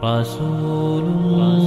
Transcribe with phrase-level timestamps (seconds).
[0.00, 1.60] رسول الله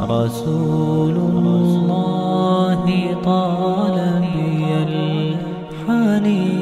[0.00, 2.80] رسول الله
[3.24, 6.56] طال بي الحنين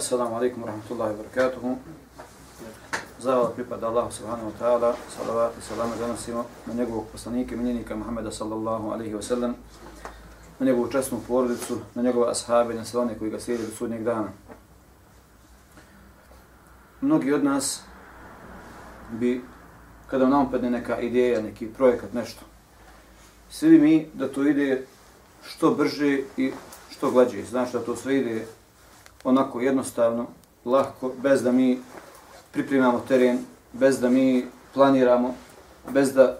[0.00, 1.76] Assalamu alaikum warahmatullahi wabarakatuhu.
[3.20, 7.92] Zahvala pripada Allahu subhanahu wa ta'ala, salavat i salame donosimo na njegovog poslanika i minjenika
[7.92, 9.52] Muhammeda sallallahu alaihi wa sallam,
[10.60, 14.02] na njegovu časnu porodicu, na njegove ashabe, na sve one koji ga slijede do sudnjeg
[14.04, 14.28] dana.
[17.00, 17.80] Mnogi od nas
[19.10, 19.42] bi,
[20.06, 22.42] kada nam padne neka ideja, neki projekat, nešto,
[23.50, 24.86] svi mi da to ide
[25.42, 26.52] što brže i
[26.90, 27.44] što glađe.
[27.44, 28.46] Znači da to sve ide
[29.24, 30.26] onako jednostavno,
[30.64, 31.78] lahko, bez da mi
[32.52, 33.38] pripremamo teren,
[33.72, 35.34] bez da mi planiramo,
[35.90, 36.38] bez da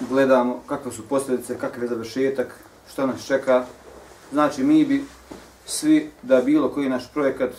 [0.00, 3.64] gledamo kakve su posljedice, kakav je završetak, što nas čeka.
[4.32, 5.04] Znači, mi bi
[5.64, 7.50] svi da bilo koji naš projekat,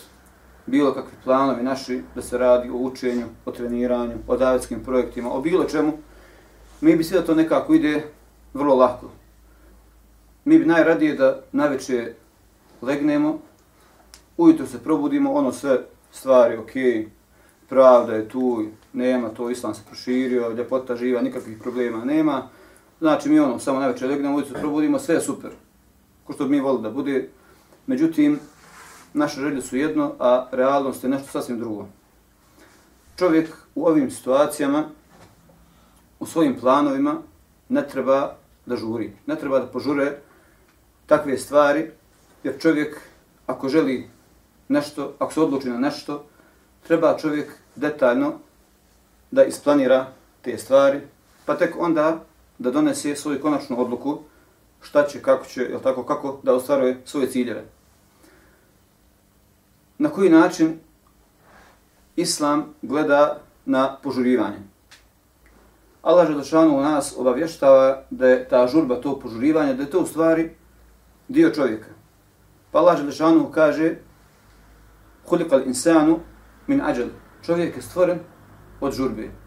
[0.65, 5.41] bilo kakvi planovi naši, da se radi o učenju, o treniranju, o davetskim projektima, o
[5.41, 5.93] bilo čemu,
[6.81, 8.03] mi bi svi da to nekako ide
[8.53, 9.09] vrlo lako.
[10.45, 12.13] Mi bi najradije da najveće
[12.81, 13.39] legnemo,
[14.37, 15.79] ujutro se probudimo, ono sve
[16.11, 16.71] stvari, ok,
[17.69, 22.49] pravda je tu, nema to, islam se proširio, ljepota živa, nikakvih problema nema.
[23.01, 25.51] Znači mi ono, samo najveće legnemo, ulicu, probudimo, sve je super.
[26.23, 27.29] Ko što bi mi volili da bude.
[27.87, 28.39] Međutim,
[29.13, 31.87] naše želje su jedno, a realnost je nešto sasvim drugo.
[33.17, 34.83] Čovjek u ovim situacijama,
[36.19, 37.15] u svojim planovima,
[37.69, 38.35] ne treba
[38.65, 39.13] da žuri.
[39.25, 40.17] Ne treba da požure
[41.05, 41.91] takve stvari,
[42.43, 43.01] jer čovjek,
[43.45, 44.09] ako želi
[44.67, 46.25] nešto, ako se odluči na nešto,
[46.87, 48.33] treba čovjek detaljno
[49.31, 50.05] da isplanira
[50.41, 51.01] te stvari,
[51.45, 52.23] pa tek onda
[52.61, 54.19] da donese svoju konačnu odluku
[54.81, 57.65] šta će, kako će, jel tako, kako da ostvaruje svoje ciljeve.
[59.97, 60.79] Na koji način
[62.15, 64.57] Islam gleda na požurivanje?
[66.01, 70.05] Allah Želešanu u nas obavještava da je ta žurba, to požurivanje, da je to u
[70.05, 70.49] stvari
[71.27, 71.89] dio čovjeka.
[72.71, 73.95] Pa Allah Želešanu kaže
[75.25, 76.19] Hulikal insanu
[76.67, 77.07] min ađel.
[77.45, 78.19] Čovjek je stvoren
[78.81, 79.40] od žurbe.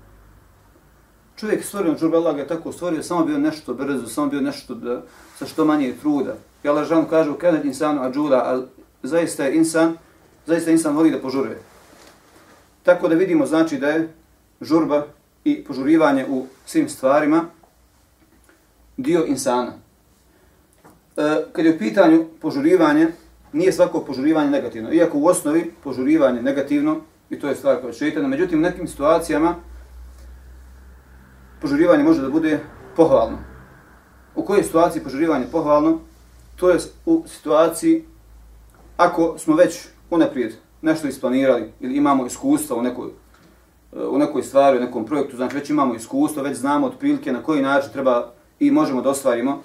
[1.36, 4.74] Čovjek je stvoren Allah ga je tako stvorio, samo bio nešto brzo, samo bio nešto
[4.74, 5.02] da,
[5.38, 6.36] sa što manje truda.
[6.64, 8.62] I Allah žalno kaže u kada insanu ađula, a
[9.02, 9.96] zaista je insan,
[10.46, 11.58] zaista insan voli da požuruje.
[12.82, 14.14] Tako da vidimo znači da je
[14.60, 15.06] žurba
[15.44, 17.44] i požurivanje u svim stvarima
[18.96, 19.72] dio insana.
[21.16, 23.08] E, kad je u pitanju požurivanje,
[23.52, 24.92] nije svako požurivanje negativno.
[24.92, 28.88] Iako u osnovi požurivanje negativno, i to je stvar koja je šeitana, međutim u nekim
[28.88, 29.54] situacijama
[31.64, 32.58] požurivanje može da bude
[32.96, 33.38] pohvalno.
[34.34, 35.98] U kojoj situaciji požurivanje pohvalno?
[36.56, 38.04] To je u situaciji
[38.96, 40.52] ako smo već unaprijed
[40.82, 43.08] nešto isplanirali ili imamo iskustva u nekoj,
[43.96, 47.42] e, u nekoj stvari, u nekom projektu, znači već imamo iskustvo, već znamo otprilike na
[47.42, 49.62] koji način treba i možemo da ostvarimo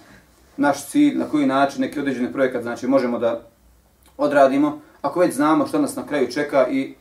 [0.58, 3.42] naš cilj, na koji način neki određeni projekat, znači možemo da
[4.18, 6.96] odradimo, ako već znamo što nas na kraju čeka i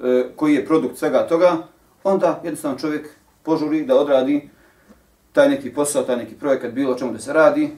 [0.00, 1.56] e, koji je produkt svega toga,
[2.04, 4.48] onda jednostavno čovjek požuri da odradi
[5.32, 7.70] taj neki posao, taj neki projekat, bilo čemu da se radi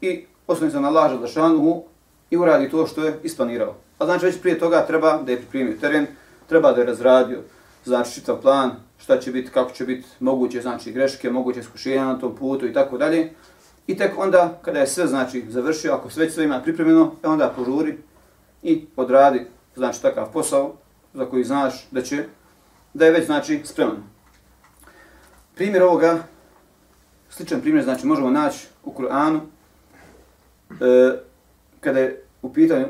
[0.00, 1.84] i osnovi se na laža da šanuhu
[2.30, 3.74] i uradi to što je isplanirao.
[3.98, 6.06] A znači već prije toga treba da je pripremio teren,
[6.48, 7.40] treba da je razradio
[7.84, 12.18] znači čitav plan, šta će biti, kako će biti, moguće znači greške, moguće iskušenja na
[12.18, 13.32] tom putu i tako dalje.
[13.86, 17.52] I tek onda, kada je sve znači završio, ako sve sve ima pripremljeno, e onda
[17.56, 17.98] požuri
[18.62, 19.46] i odradi
[19.76, 20.72] znači takav posao
[21.14, 22.24] za koji znaš da će
[22.94, 24.13] da je već znači spreman.
[25.54, 26.18] Primjer ovoga
[27.30, 29.40] sličan primjer znači možemo naći u Kur'anu
[30.70, 31.18] e,
[31.80, 32.86] kada je u pitanju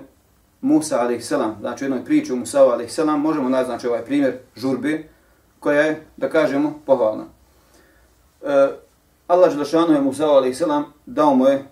[0.60, 5.08] Musa a.s., znači u jednoj priči o Musa a.s., možemo naći znači ovaj primjer žurbe
[5.60, 7.24] koja je da kažemo pohvalna.
[8.42, 8.68] E,
[9.26, 10.62] Allah dželle je Musa a.s.
[11.06, 11.64] dao mu je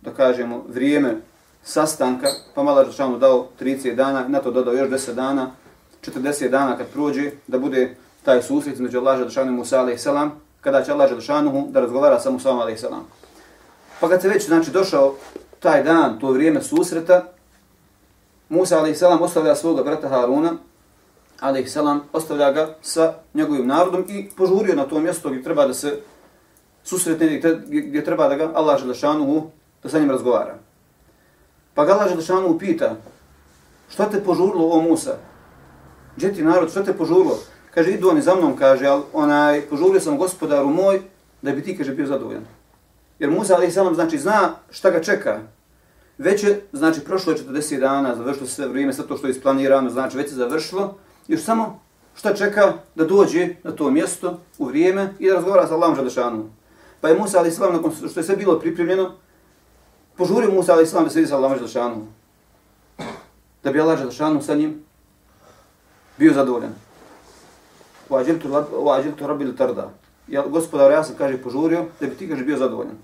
[0.00, 1.14] da kažemo vrijeme
[1.62, 5.50] sastanka, pa malo Žešanu dao 30 dana, na to dodao još 10 dana,
[6.02, 7.94] 40 dana kad prođe, da bude
[8.26, 10.06] taj susret među Allah Đelešanu i Musa a.s.
[10.60, 12.84] kada će Allah Đelešanu da razgovara sa Musa a.s.
[14.00, 15.14] Pa kad se već znači, došao
[15.60, 17.24] taj dan, to vrijeme susreta,
[18.48, 19.02] Musa a.s.
[19.02, 20.52] ostavlja svoga brata Haruna,
[21.40, 21.76] a.s.
[22.12, 26.00] ostavlja ga sa njegovim narodom i požurio na to mjesto gdje treba da se
[26.84, 29.50] susretne, gdje treba da ga Allah Žešanu
[29.82, 30.58] da sa njim razgovara.
[31.74, 32.96] Pa ga Allah Želešanu upita,
[33.90, 35.16] što te požurilo o Musa?
[36.16, 37.38] Gdje ti narod, što te požurilo?
[37.76, 41.02] Kaže, idu oni za mnom, kaže, ali onaj, požurio sam gospodaru moj,
[41.42, 42.44] da bi ti, kaže, bio zadovoljan.
[43.18, 45.40] Jer Musa, ali sam znači, zna šta ga čeka.
[46.18, 49.30] Već je, znači, prošlo je 40 dana, završilo se sve vrijeme, sve to što je
[49.30, 50.94] isplanirano, znači, već je završilo.
[51.28, 51.80] Još samo
[52.14, 56.50] šta čeka da dođe na to mjesto u vrijeme i da razgovara sa Allahom Želešanom.
[57.00, 59.12] Pa je Musa, ali sam, nakon što je sve bilo pripremljeno,
[60.16, 62.08] požurio Musa, ali sam, da se vidi sa Allahom Želešanom.
[63.64, 64.84] Da bi Allah Želešanom sa njim
[66.18, 66.85] bio zadovoljan.
[68.08, 69.90] Uađil tu rabi li tarda.
[70.28, 72.96] Ja, gospodar, ja sam, kaže, požurio da bi ti, kaže, bio zadovoljan.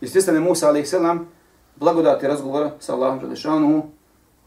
[0.00, 1.28] I svjestan je Musa, ali selam,
[1.76, 3.82] blagodati razgovora sa Allahom Želešanu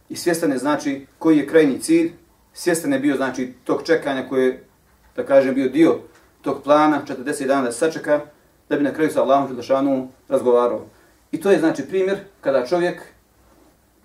[0.09, 2.11] i svjestan je, znači, koji je krajni cilj,
[2.53, 4.63] svjestan je bio, znači, tog čekanja koji je,
[5.15, 5.95] da kažem, bio dio
[6.41, 8.21] tog plana, 40 dana da se sačeka,
[8.69, 10.85] da bi na kraju sa Allahom Želešanu razgovarao.
[11.31, 13.01] I to je, znači, primjer kada čovjek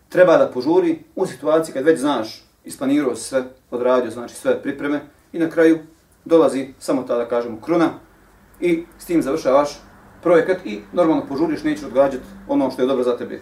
[0.09, 5.01] treba da požuri u situaciji kad već znaš, isplanirao sve, odradio, znači sve pripreme
[5.33, 5.79] i na kraju
[6.25, 7.91] dolazi samo ta, da kažemo, kruna
[8.61, 9.81] i s tim završavaš
[10.23, 13.41] projekat i normalno požuriš, nećeš odgađati ono što je dobro za tebe.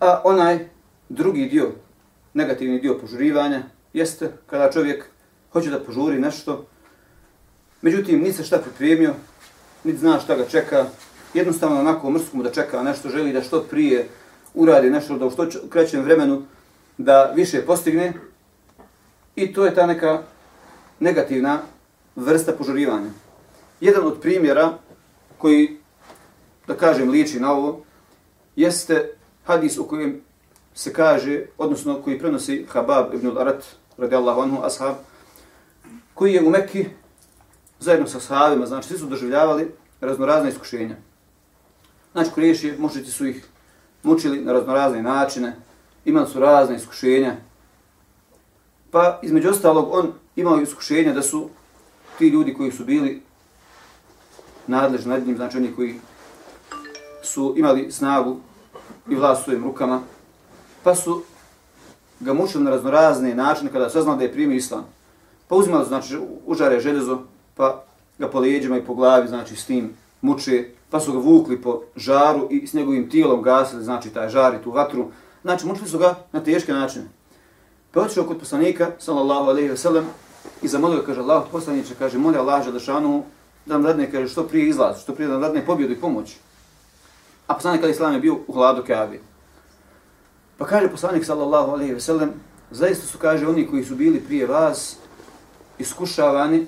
[0.00, 0.68] A onaj
[1.08, 1.70] drugi dio,
[2.34, 3.62] negativni dio požurivanja,
[3.92, 5.04] jeste kada čovjek
[5.52, 6.66] hoće da požuri nešto,
[7.82, 9.14] međutim, nisi šta pripremio,
[9.84, 10.86] niti zna šta ga čeka,
[11.34, 14.08] jednostavno onako mrskom da čeka nešto, želi da što prije
[14.54, 16.42] uradi nešto, da u što krećem vremenu
[16.98, 18.12] da više postigne,
[19.42, 20.22] i to je ta neka
[21.00, 21.60] negativna
[22.16, 23.10] vrsta požurivanja.
[23.80, 24.78] Jedan od primjera
[25.38, 25.78] koji,
[26.66, 27.84] da kažem, liči na ovo,
[28.56, 29.14] jeste
[29.44, 30.20] hadis u kojem
[30.74, 33.62] se kaže, odnosno koji prenosi Habab ibn al-Arat,
[33.96, 34.94] radijallahu anhu, ashab,
[36.14, 36.86] koji je u Mekki
[37.80, 39.70] zajedno sa sahabima, znači svi su doživljavali
[40.00, 40.96] raznorazne iskušenja.
[42.12, 43.46] Znači, kuriješi, mušnici su ih
[44.02, 45.56] mučili na raznorazne načine,
[46.04, 47.36] imali su razne iskušenja.
[48.90, 51.48] Pa, između ostalog, on imao iskušenja da su
[52.18, 53.22] ti ljudi koji su bili
[54.66, 55.94] nadležni nad njim, znači oni koji
[57.22, 58.36] su imali snagu
[59.08, 60.00] i vlast svojim rukama,
[60.82, 61.22] pa su
[62.20, 64.86] ga mučili na raznorazne načine kada saznao da je primio islam.
[65.48, 67.18] Pa uzimali, znači, užare željezo,
[67.56, 67.84] pa
[68.18, 71.82] ga po leđima i po glavi, znači, s tim muče, pa su ga vukli po
[71.96, 75.10] žaru i s njegovim tijelom gasili, znači, taj žar i tu vatru.
[75.42, 77.04] Znači, mučili su ga na teške načine.
[77.98, 80.04] Pa otišao kod poslanika, sallallahu alaihi wa sallam,
[80.62, 83.24] i zamolio, kaže, Allah, poslaniče, kaže, moli Allah, želešanu,
[83.66, 86.36] da nam radne, kaže, što prije izlaz, što prije da nam radne pobjedu i pomoć.
[87.46, 89.20] A poslanik alaihi sallam je bio u hladu Kaabi.
[90.58, 92.32] Pa kaže poslanik sallallahu alejhi ve sellem,
[92.70, 94.96] zaista su kaže oni koji su bili prije vas
[95.78, 96.66] iskušavani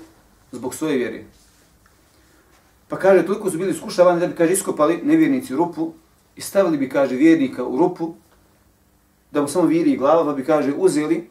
[0.51, 1.23] zbog svoje vjere.
[2.87, 5.93] Pa kaže toliko su bili iskušavani da bi kaže iskopali nevjernici rupu
[6.35, 8.13] i stavili bi kaže vjernika u rupu
[9.31, 11.29] da mu samo viri glava pa bi kaže uzeli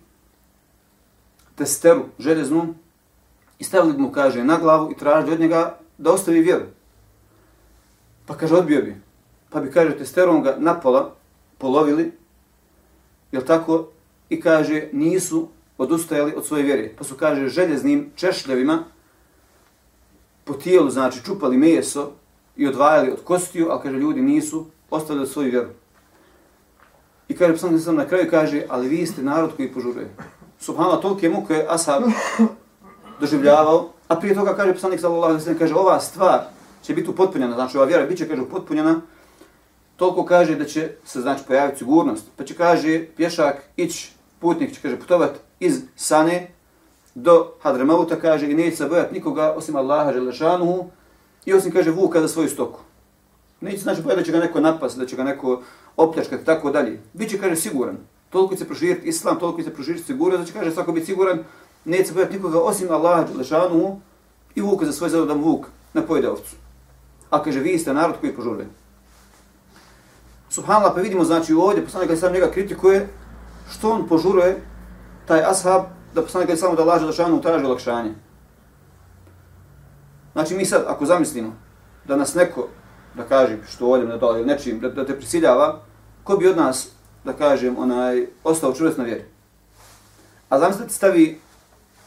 [1.55, 2.75] testeru železnu
[3.59, 6.65] i stavili mu kaže na glavu i tražili od njega da ostavi vjeru.
[8.27, 8.97] Pa kaže odbio bi.
[9.51, 11.15] Pa bi kaže testerom ga napola
[11.59, 12.13] polovili
[13.33, 13.87] jel tako,
[14.29, 15.49] i kaže, nisu
[15.79, 16.93] odustajali od svoje vjere.
[16.99, 18.85] Pa su, kaže, željeznim češljevima
[20.45, 22.13] po tijelu, znači, čupali meso
[22.57, 25.69] i odvajali od kostiju, ali, kaže, ljudi nisu ostavili od svoju vjeru.
[27.31, 30.09] I kaže, poslanik sam na kraju kaže, ali vi ste narod koji požuruje.
[30.59, 32.03] Subhanallah, tolike muke je Ashab
[33.21, 36.41] doživljavao, a prije toga kaže poslanik sallallahu alejhi ve sellem kaže ova stvar
[36.83, 39.01] će biti upotpunjena, znači ova vjera biće kaže upotpunjena
[39.97, 42.25] toliko kaže da će se znači pojaviti sigurnost.
[42.37, 46.51] Pa će kaže pješak ići, putnik će kaže putovat iz Sane
[47.15, 50.91] do Hadramauta, kaže i neće se bojati nikoga osim Allaha Želešanuhu
[51.45, 52.81] i osim kaže vuka za svoju stoku.
[53.61, 55.63] Neće znači bojati da će ga neko napast, da će ga neko
[55.97, 57.01] opljačkati, tako dalje.
[57.13, 57.97] Biće kaže siguran.
[58.31, 61.45] Toliko će proširiti islam, toliko će proširiti sigurnost, znači, kaže svako biti siguran,
[61.85, 64.01] neće se nikoga osim Allaha Đelešanu
[64.55, 66.57] i vuka za svoj zadodan vuk na pojede ovcu.
[67.31, 68.67] A kaže, vi ste narod koji požure.
[70.51, 73.09] Subhanallah, pa vidimo, znači ovdje, poslanik kada sam njega kritikuje,
[73.71, 74.63] što on požuruje
[75.27, 75.83] taj ashab,
[76.15, 78.15] da poslanik Ali samo da laže Đelešanu traži olakšanje.
[80.33, 81.53] Znači mi sad, ako zamislimo
[82.05, 82.69] da nas neko,
[83.15, 85.81] da kažem što volim da dole, nečim, da, da te prisiljava,
[86.25, 86.89] ko bi od nas,
[87.25, 89.25] da kažem, onaj, ostao čvrst na vjeri?
[90.49, 91.39] A zamislite stavi,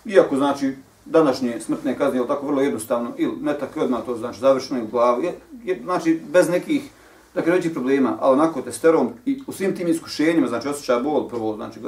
[0.05, 4.39] iako znači današnje smrtne kazne, je tako vrlo jednostavno, ili ne tako odmah to znači
[4.39, 5.33] završeno ili glavu, je,
[5.63, 6.89] je, znači bez nekih
[7.35, 11.55] dakle, većih problema, ali onako testerom i u svim tim iskušenjima, znači osjećaj bol prvo,
[11.55, 11.79] znači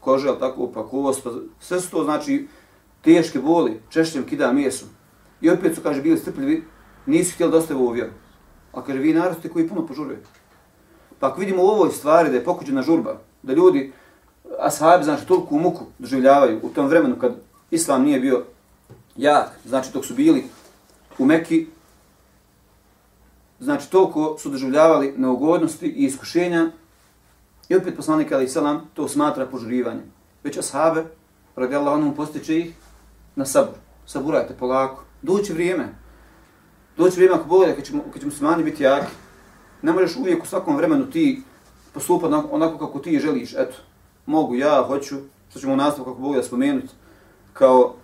[0.00, 2.46] kože, ali tako, pa kost, pa sve su to, znači,
[3.02, 4.86] teške boli, češćem kida meso.
[5.40, 6.64] I opet su, kaže, bili strpljivi,
[7.06, 8.10] nisu htjeli da ostave u vjeru.
[8.78, 10.20] Pa kaže, vi naroste koji puno požuruje.
[11.18, 13.92] Pa ako vidimo u ovoj stvari da je pokuđena žurba, da ljudi,
[14.58, 17.34] ashabi, znači, toliko muku doživljavaju u tom vremenu kad
[17.70, 18.44] islam nije bio
[19.16, 20.44] jak, znači, dok su bili
[21.18, 21.66] u Mekki,
[23.60, 26.70] znači toliko su doživljavali neugodnosti i iskušenja
[27.68, 30.12] i opet poslanik Ali Salam to smatra požurivanjem.
[30.44, 31.04] Već ashabe,
[31.56, 32.74] radi Allah, onom postiče ih
[33.36, 33.74] na sabur.
[34.06, 35.02] Saburajte polako.
[35.22, 35.94] Doći vrijeme.
[36.98, 39.12] Doći vrijeme ako Bog kad ćemo, kad ćemo muslimani biti jaki.
[39.82, 41.42] Ne možeš uvijek u svakom vremenu ti
[41.94, 43.54] postupati onako kako ti želiš.
[43.54, 43.76] Eto,
[44.26, 45.16] mogu ja, hoću,
[45.50, 46.94] što ćemo u nastavu kako Bog da spomenuti,
[47.52, 47.94] kao,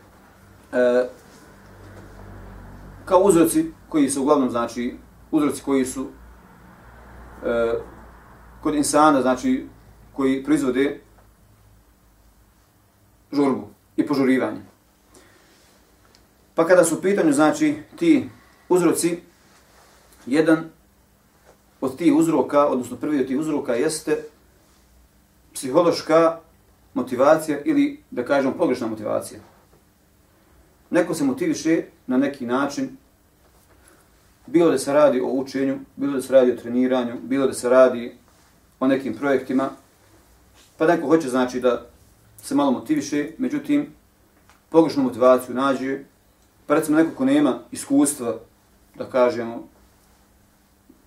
[0.73, 1.09] e,
[3.05, 4.97] kao uzroci koji su uglavnom, znači,
[5.31, 6.07] uzroci koji su
[7.45, 7.73] e,
[8.63, 9.67] kod insana, znači,
[10.13, 11.01] koji proizvode
[13.33, 14.61] žurbu i požurivanje.
[16.55, 18.29] Pa kada su u pitanju, znači, ti
[18.69, 19.19] uzroci,
[20.27, 20.65] jedan
[21.81, 24.25] od tih uzroka, odnosno prvi od tih uzroka jeste
[25.55, 26.39] psihološka
[26.95, 29.41] motivacija ili, da kažemo, pogrešna motivacija.
[30.91, 32.97] Neko se motiviše na neki način,
[34.47, 37.69] bilo da se radi o učenju, bilo da se radi o treniranju, bilo da se
[37.69, 38.17] radi
[38.81, 39.71] o nekim projektima,
[40.79, 41.87] pa neko hoće znači da
[42.43, 43.87] se malo motiviše, međutim,
[44.69, 45.99] pogrešnu motivaciju nađe,
[46.67, 48.39] pa recimo neko ko nema iskustva,
[48.95, 49.63] da kažemo,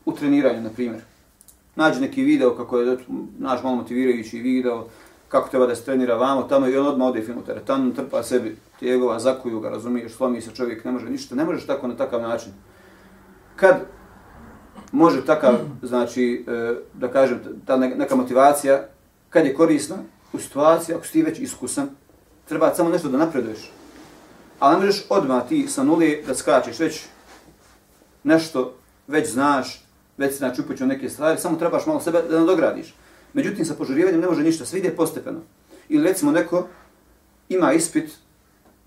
[0.05, 1.01] u treniranju, na primjer.
[1.75, 2.97] Nađe neki video kako je
[3.39, 4.85] naš malo motivirajući video,
[5.29, 8.23] kako treba da se trenira vamo, tamo i on odmah ode film u teretanu, trpa
[8.23, 11.95] sebi tijegova, zakuju ga, razumiješ, slomi se čovjek, ne može ništa, ne možeš tako na
[11.95, 12.51] takav način.
[13.55, 13.75] Kad
[14.91, 18.85] može takav, znači, e, da kažem, ta neka motivacija,
[19.29, 19.95] kad je korisna
[20.33, 21.89] u situaciji, ako si ti već iskusan,
[22.47, 23.71] treba samo nešto da napreduješ.
[24.59, 27.05] Ali ne možeš odmah ti sa nuli da skačeš, već
[28.27, 28.73] nešto
[29.07, 29.85] već znaš,
[30.17, 32.95] već si znači upućen neke stvari, samo trebaš malo sebe da nadogradiš.
[33.33, 35.39] Međutim, sa požurivanjem ne može ništa, sve ide postepeno.
[35.89, 36.67] Ili recimo neko
[37.49, 38.11] ima ispit,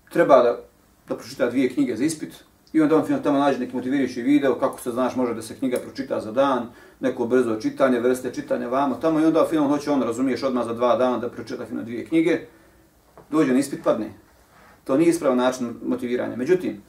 [0.09, 0.59] treba da,
[1.07, 2.33] da pročita dvije knjige za ispit,
[2.73, 5.55] i onda on fino tamo nađe neki motivirajući video, kako se znaš, može da se
[5.55, 6.69] knjiga pročita za dan,
[6.99, 10.73] neko brzo čitanje, vrste čitanja vamo, tamo i onda fino hoće on, razumiješ, odmah za
[10.73, 12.39] dva dana da pročita fino dvije knjige,
[13.29, 14.13] dođe na ispit, padne.
[14.83, 16.35] To nije ispravan način motiviranja.
[16.35, 16.81] Međutim,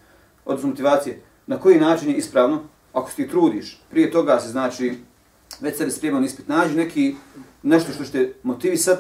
[0.44, 2.62] odnosno motivacije, na koji način je ispravno?
[2.92, 4.99] Ako se ti trudiš, prije toga se znači,
[5.61, 7.14] već se spremao na ispit, nađi neki,
[7.62, 8.99] nešto što će motivisat,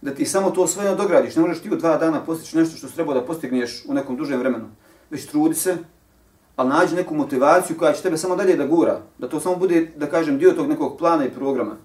[0.00, 1.36] da ti samo to svoje dogradiš.
[1.36, 4.40] Ne možeš ti u dva dana postići nešto što treba da postigneš u nekom dužem
[4.40, 4.68] vremenu.
[5.10, 5.76] Već trudi se,
[6.56, 9.00] ali nađi neku motivaciju koja će tebe samo dalje da gura.
[9.18, 11.76] Da to samo bude, da kažem, dio tog nekog plana i programa.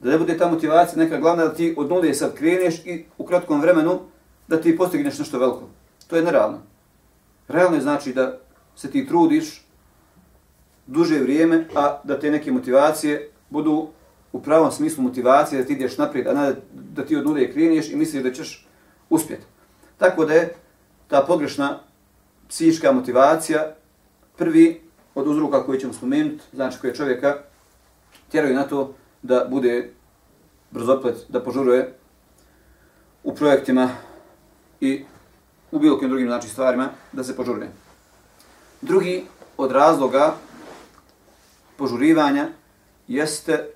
[0.00, 3.26] Da ne bude ta motivacija neka glavna da ti od nule sad kreneš i u
[3.26, 4.00] kratkom vremenu
[4.48, 5.68] da ti postigneš nešto veliko.
[6.06, 6.58] To je nerealno.
[7.48, 8.38] Realno je znači da
[8.76, 9.66] se ti trudiš
[10.86, 13.88] duže vrijeme, a da te neke motivacije budu
[14.32, 17.90] u pravom smislu motivacije da ti ideš naprijed, a ne da ti od nule kreneš
[17.90, 18.66] i misliš da ćeš
[19.10, 19.44] uspjeti.
[19.98, 20.54] Tako da je
[21.08, 21.78] ta pogrešna
[22.48, 23.74] psihička motivacija
[24.36, 24.80] prvi
[25.14, 27.38] od uzroka koji ćemo spomenuti, znači koje čovjeka
[28.30, 29.90] tjeraju na to da bude
[30.70, 31.94] brzoplet, da požuruje
[33.24, 33.90] u projektima
[34.80, 35.04] i
[35.70, 37.81] u bilo kojim drugim znači, stvarima da se požuruje.
[38.82, 39.24] Drugi
[39.56, 40.34] od razloga
[41.76, 42.48] požurivanja
[43.08, 43.68] jeste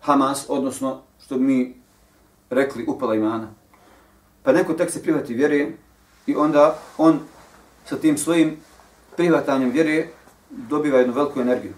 [0.00, 1.74] Hamas, odnosno što bi mi
[2.50, 3.48] rekli upala imana.
[4.42, 5.72] Pa neko tek se privati vjere
[6.26, 7.20] i onda on
[7.84, 8.56] sa tim svojim
[9.16, 10.06] prihvatanjem vjere
[10.50, 11.72] dobiva jednu veliku energiju.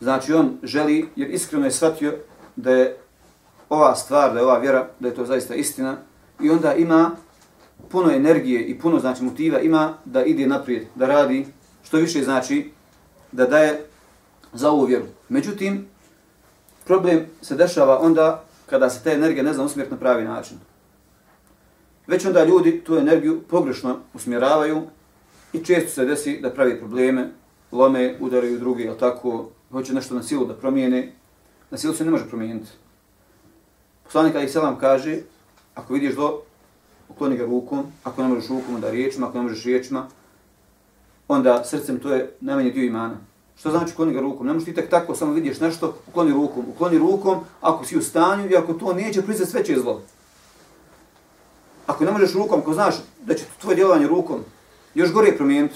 [0.00, 2.18] Znači on želi, jer iskreno je shvatio
[2.56, 2.96] da je
[3.68, 5.96] ova stvar, da je ova vjera, da je to zaista istina
[6.40, 7.10] i onda ima
[7.90, 11.46] puno energije i puno znači motiva ima da ide naprijed, da radi
[11.82, 12.70] što više znači
[13.32, 13.84] da daje
[14.52, 15.06] za ovu vjeru.
[15.28, 15.86] Međutim,
[16.84, 20.58] problem se dešava onda kada se ta energija ne zna usmjeriti na pravi način.
[22.06, 24.82] Već onda ljudi tu energiju pogrešno usmjeravaju
[25.52, 27.30] i često se desi da pravi probleme,
[27.72, 31.12] lome, udaraju drugi, ali tako, hoće nešto na silu da promijene.
[31.70, 32.70] Na silu se ne može promijeniti.
[34.04, 35.18] Poslanik Ali Selam kaže,
[35.74, 36.42] ako vidiš zlo,
[37.10, 40.06] ukloni ga rukom, ako ne možeš rukom, onda riječima, ako ne možeš riječima,
[41.28, 43.16] onda srcem to je najmanje dio imana.
[43.56, 44.46] Što znači ukloni ga rukom?
[44.46, 46.64] Ne možeš ti tek tako, samo vidiš nešto, ukloni rukom.
[46.68, 50.02] Ukloni rukom, ako si u stanju i ako to neće sve će zlo.
[51.86, 54.40] Ako ne možeš rukom, ako znaš da će tvoje djelovanje rukom
[54.94, 55.74] još gore promijeniti,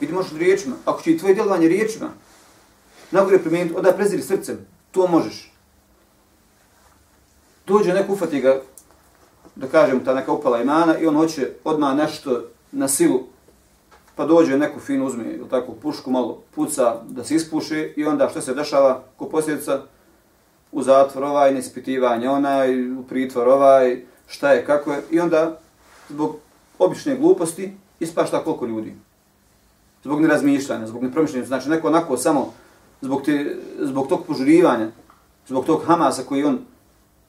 [0.00, 0.76] vidi možeš od riječima.
[0.84, 2.08] Ako će i tvoje djelovanje riječima
[3.10, 4.58] nagore promijeniti, onda preziri srcem.
[4.90, 5.52] To možeš.
[7.66, 8.60] Dođe neko ufati ga
[9.56, 13.20] da kažem, ta neka upala imana i on hoće odmah nešto na silu,
[14.14, 18.28] pa dođe neku finu, uzme ili tako pušku, malo puca da se ispuši i onda
[18.28, 19.02] što se dešava?
[19.16, 19.82] Ko posljedica?
[20.72, 25.58] U zatvor ovaj, neispitivanje onaj, u pritvor ovaj, šta je, kako je, i onda
[26.08, 26.36] zbog
[26.78, 28.94] obične gluposti ispašta koliko ljudi.
[30.04, 32.52] zbog nerazmišljanja, zbog nepromišljenja, znači neko onako samo
[33.00, 34.88] zbog, te, zbog tog požurivanja,
[35.46, 36.58] zbog tog Hamasa koji on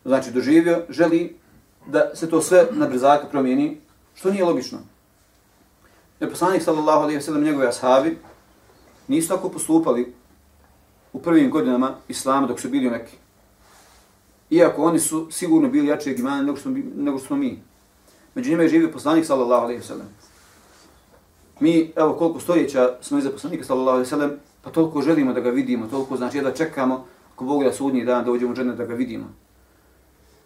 [0.05, 1.35] znači doživio, želi
[1.87, 3.77] da se to sve na brzaka promijeni,
[4.15, 4.79] što nije logično.
[6.19, 8.17] Jer poslanik sallallahu alaihi wa sallam njegove ashabi
[9.07, 10.13] nisu tako postupali
[11.13, 13.17] u prvim godinama Islama dok su bili u Mekke.
[14.49, 17.61] Iako oni su sigurno bili jače imana nego, smo, nego smo mi.
[18.35, 20.07] Među njima je živio poslanik sallallahu alaihi wa sallam.
[21.59, 25.39] Mi, evo koliko stoljeća smo iza poslanika sallallahu alaihi wa sallam, pa toliko želimo da
[25.39, 28.85] ga vidimo, toliko znači da čekamo ako Bog da sudnji dan dođemo u džene da
[28.85, 29.25] ga vidimo.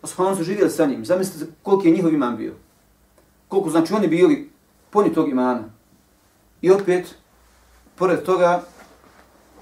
[0.02, 1.05] A subhanu su živjeli sa njim.
[1.05, 2.55] Zamislite koliko je njihov iman bio.
[3.49, 4.50] Koliko znači oni bili
[4.90, 5.64] poni tog imana.
[6.62, 7.14] I opet,
[7.95, 8.62] pored toga,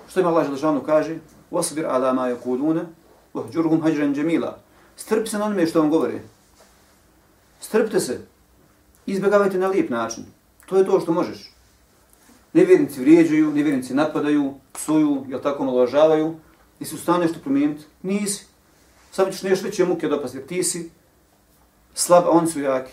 [0.09, 1.19] što ima Allah Želešanu kaže,
[1.53, 2.87] وَصْبِرْ عَلَى مَا يَقُولُونَ
[3.35, 4.53] وَحْجُرْهُمْ هَجْرًا جَمِيلًا
[4.97, 6.21] Strpi se na onome što vam govore.
[7.61, 8.21] Strpite se.
[9.07, 10.25] Izbjegavajte na lijep način.
[10.67, 11.53] To je to što možeš.
[12.53, 16.35] Nevjernici vrijeđaju, nevjernici napadaju, psuju, jel tako maložavaju.
[16.81, 17.85] I su stane što promijeniti?
[18.03, 18.47] Nisi.
[19.12, 20.90] Samo ćeš još veće muke dopasti, jer ti si
[21.94, 22.92] slab, a oni su jaki.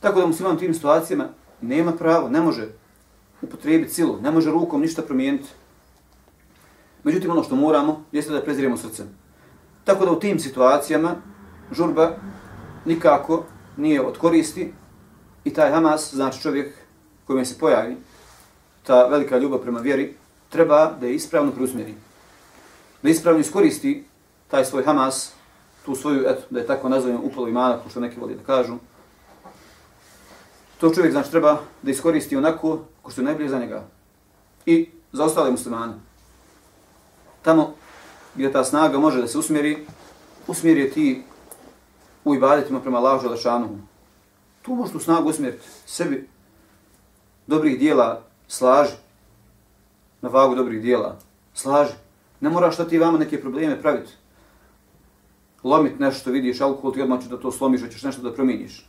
[0.00, 1.28] Tako da musliman u tim situacijama
[1.60, 2.68] nema pravo, ne može
[3.42, 5.48] upotrijebiti silu, ne može rukom ništa promijeniti.
[7.04, 9.06] Međutim, ono što moramo jeste da preziremo srcem.
[9.84, 11.14] Tako da u tim situacijama
[11.72, 12.16] žurba
[12.84, 13.44] nikako
[13.76, 14.72] nije od koristi
[15.44, 16.74] i taj Hamas, znači čovjek
[17.26, 17.96] kojem se pojavi,
[18.82, 20.14] ta velika ljubav prema vjeri,
[20.48, 21.94] treba da je ispravno preusmjeri.
[23.02, 24.04] Da ispravno iskoristi
[24.48, 25.32] taj svoj Hamas,
[25.84, 28.74] tu svoju, eto, da je tako nazovem upalo imana, ko što neki voli da kažu,
[30.80, 33.84] to čovjek znači treba da iskoristi onako ko što je najbolje za njega.
[34.66, 35.94] I za ostale muslimane.
[37.42, 37.74] Tamo
[38.34, 39.86] gdje ta snaga može da se usmjeri,
[40.46, 41.22] usmjeri je ti
[42.24, 43.78] u ibadetima prema Allahu Želešanu.
[44.62, 46.28] Tu možeš tu snagu usmjeriti sebi
[47.46, 48.92] dobrih dijela slaži
[50.20, 51.16] na vagu dobrih dijela.
[51.54, 51.92] Slaži.
[52.40, 54.12] Ne moraš što ti vama neke probleme praviti.
[55.64, 58.86] Lomit nešto vidiš, alkohol ti odmah da to slomiš, hoćeš nešto da promijeniš.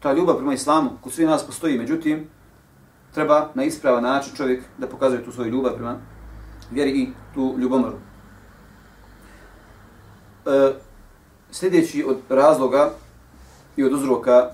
[0.00, 2.26] Ta ljubav prema islamu, kod svi nas postoji, međutim,
[3.14, 5.96] treba na ispravan način čovjek da pokazuje tu svoju ljubav prema
[6.70, 7.96] vjeri i tu ljubomoru.
[10.46, 10.72] E,
[11.50, 12.90] sljedeći od razloga
[13.76, 14.50] i od uzroka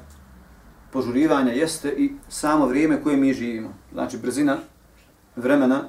[0.92, 3.68] požurivanja jeste i samo vrijeme koje mi živimo.
[3.92, 4.56] Znači brzina
[5.36, 5.84] vremena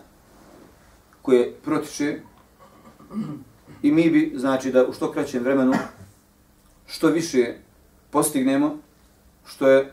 [1.21, 2.19] koje protiče
[3.81, 5.73] i mi bi, znači da u što kraćem vremenu
[6.87, 7.53] što više
[8.09, 8.77] postignemo,
[9.45, 9.91] što je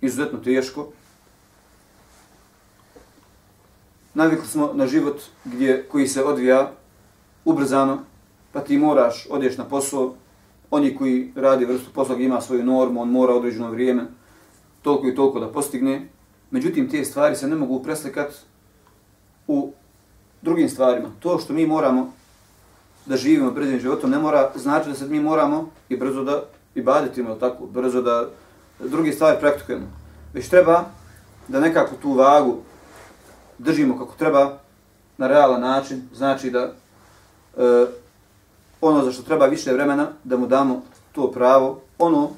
[0.00, 0.88] izuzetno teško.
[4.14, 6.72] Navikli smo na život gdje koji se odvija
[7.44, 7.98] ubrzano,
[8.52, 10.14] pa ti moraš, odješ na posao,
[10.70, 14.04] oni koji radi vrstu posla ima svoju normu, on mora određeno vrijeme,
[14.82, 16.08] toliko i toliko da postigne.
[16.50, 18.34] Međutim, te stvari se ne mogu preslikati
[19.46, 19.72] u
[20.42, 21.08] drugim stvarima.
[21.20, 22.12] To što mi moramo
[23.06, 26.42] da živimo predivnim životom ne mora znači da se mi moramo i brzo da
[26.74, 28.28] i baditimo tako, brzo da
[28.78, 29.86] drugi stvari praktikujemo.
[30.34, 30.84] Već treba
[31.48, 32.56] da nekako tu vagu
[33.58, 34.58] držimo kako treba
[35.18, 36.72] na realan način, znači da
[37.56, 37.86] e,
[38.80, 42.30] ono za što treba više vremena, da mu damo to pravo, ono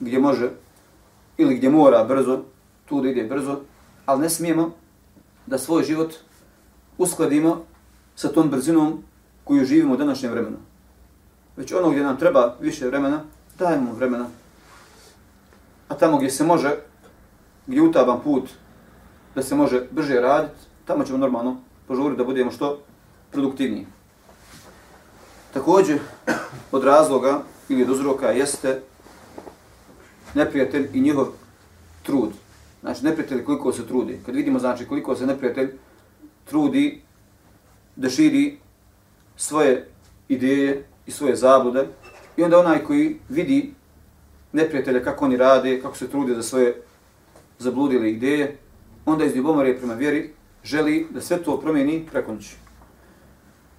[0.00, 0.50] gdje može
[1.38, 2.40] ili gdje mora brzo,
[2.86, 3.60] tu da ide brzo,
[4.06, 4.70] ali ne smijemo
[5.46, 6.14] da svoj život
[6.98, 7.64] uskladimo
[8.16, 9.02] sa tom brzinom
[9.50, 10.56] koju živimo u današnjem vremenu.
[11.56, 13.20] Već ono gdje nam treba više vremena,
[13.58, 14.26] dajemo vremena.
[15.88, 16.76] A tamo gdje se može,
[17.66, 18.50] gdje utaban put
[19.34, 21.56] da se može brže raditi, tamo ćemo normalno
[21.88, 22.78] požuriti da budemo što
[23.32, 23.86] produktivniji.
[25.54, 25.98] Također,
[26.72, 28.82] od razloga ili od uzroka jeste
[30.34, 31.26] neprijatelj i njihov
[32.02, 32.30] trud.
[32.80, 34.20] Znači, neprijatelj koliko se trudi.
[34.26, 35.70] Kad vidimo, znači, koliko se neprijatelj
[36.44, 37.02] trudi
[37.96, 38.58] da širi
[39.36, 39.86] svoje
[40.28, 41.86] ideje i svoje zablude
[42.36, 43.74] i onda onaj koji vidi
[44.52, 46.82] neprijatelje kako oni rade, kako se trude za svoje
[47.58, 48.56] zabludile ideje,
[49.06, 50.30] onda iz ljubomore prema vjeri
[50.64, 52.56] želi da sve to promijeni preko noći.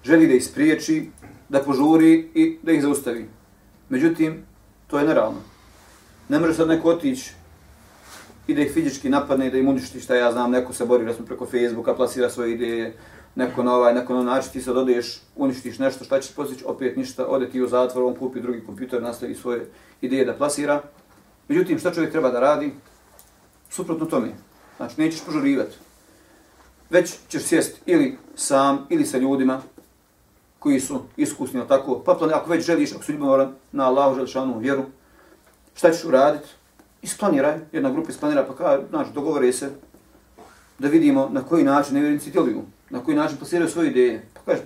[0.04, 1.10] Želi da ih spriječi,
[1.48, 3.28] da požuri i da ih zaustavi.
[3.88, 4.42] Međutim,
[4.86, 5.40] to je nerealno.
[6.28, 7.32] Ne može sad neko otići
[8.46, 11.04] i da ih fizički napadne i da im uništi šta ja znam, neko se bori
[11.04, 12.94] recimo preko Facebooka, plasira svoje ideje,
[13.34, 16.96] neko na ovaj, neko na način, ti sad odeš, uništiš nešto, šta ćeš postići, opet
[16.96, 20.82] ništa, ode ti u zatvor, on kupi drugi kompjuter, nastavi svoje ideje da plasira.
[21.48, 22.72] Međutim, šta čovjek treba da radi?
[23.70, 24.28] Suprotno tome.
[24.76, 25.76] Znači, nećeš požurivati.
[26.90, 29.62] Već ćeš sjesti ili sam, ili sa ljudima
[30.58, 34.14] koji su iskusni, ili tako, pa plan, ako već želiš, ako su ljubimoran na Allahu,
[34.14, 34.82] želiš onu vjeru,
[35.74, 36.48] šta ćeš uraditi?
[37.02, 39.70] Isplaniraj, jedna grupa isplanira, pa kaže, znaš, dogovore se,
[40.78, 42.62] da vidimo na koji način nevjernici djeluju,
[42.92, 44.26] na koji način plasiraju svoje ideje.
[44.34, 44.62] Pa kaže,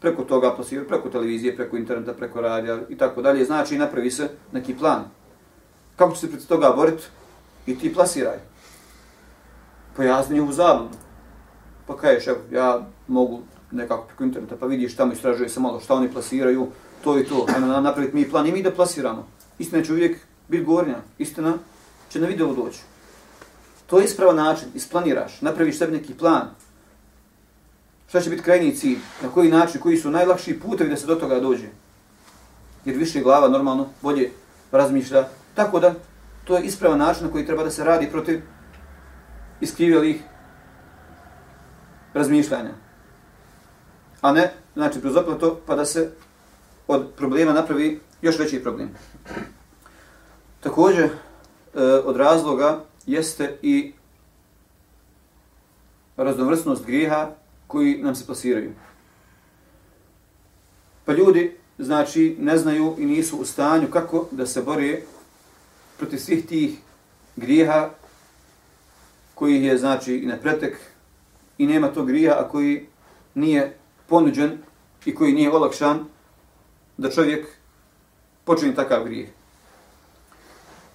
[0.00, 3.44] preko toga plasiraju, preko televizije, preko interneta, preko radija i tako dalje.
[3.44, 5.04] Znači, napravi se neki plan.
[5.96, 7.04] Kako će se pred toga boriti?
[7.66, 8.38] I ti plasiraj.
[9.96, 10.94] Pojasni njihovu zabludu.
[11.86, 15.94] Pa kažeš, evo, ja mogu nekako preko interneta, pa vidiš tamo istražuje se malo šta
[15.94, 16.66] oni plasiraju,
[17.04, 17.46] to i to.
[17.54, 19.26] Ajmo napraviti mi plan i mi da plasiramo.
[19.58, 20.96] Istina će uvijek biti gornja.
[21.18, 21.54] Istina
[22.10, 22.80] će na video doći.
[23.86, 26.48] To je ispravan način, isplaniraš, napraviš sebi neki plan.
[28.08, 31.14] Šta će biti krajnji cilj, na koji način, koji su najlakši putevi da se do
[31.14, 31.66] toga dođe.
[32.84, 34.30] Jer više glava normalno bolje
[34.72, 35.28] razmišlja.
[35.54, 35.94] Tako da,
[36.44, 38.42] to je ispravan način na koji treba da se radi protiv
[39.60, 40.22] iskrivjelih
[42.14, 42.70] razmišljanja.
[44.20, 46.10] A ne, znači, kroz to pa da se
[46.86, 48.88] od problema napravi još veći problem.
[50.60, 51.10] Također, e,
[51.82, 53.92] od razloga jeste i
[56.16, 57.30] raznovrsnost grijeha
[57.68, 58.72] koji nam se plasiraju.
[61.04, 65.00] Pa ljudi, znači, ne znaju i nisu u stanju kako da se bore
[65.98, 66.78] protiv svih tih
[67.36, 67.90] grijeha
[69.34, 70.76] koji je, znači, i na pretek
[71.58, 72.86] i nema tog grija, a koji
[73.34, 73.76] nije
[74.06, 74.58] ponuđen
[75.04, 76.04] i koji nije olakšan
[76.96, 77.46] da čovjek
[78.44, 79.28] počini takav grijeh.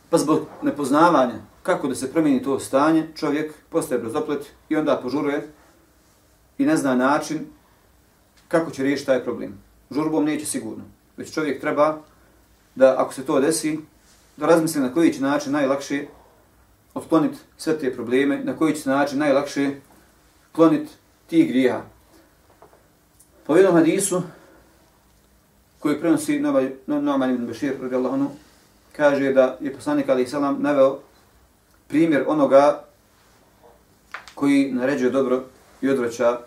[0.10, 5.48] Pa zbog nepoznavanja kako da se promijeni to stanje, čovjek postaje brzoplet i onda požuruje
[6.58, 7.46] i ne zna način
[8.48, 9.58] kako će riješiti taj problem.
[9.92, 10.84] Žurbom neće sigurno.
[11.18, 11.98] Već čovjek treba
[12.76, 13.80] da, ako se to desi,
[14.38, 16.06] da razmisli na koji će način najlakše
[16.94, 19.72] otkloniti sve te probleme, na koji će način najlakše
[20.52, 20.92] kloniti
[21.28, 21.86] tih grija.
[23.46, 24.22] Po jednom hadisu,
[25.80, 26.40] koji prenosi
[26.88, 28.32] Noman ibn Bešir, radijallahu anhu,
[28.96, 31.00] kaže da je poslanik Ali Salam naveo
[31.88, 32.84] primjer onoga
[34.36, 35.44] koji naređuje dobro
[35.84, 36.40] i odvraća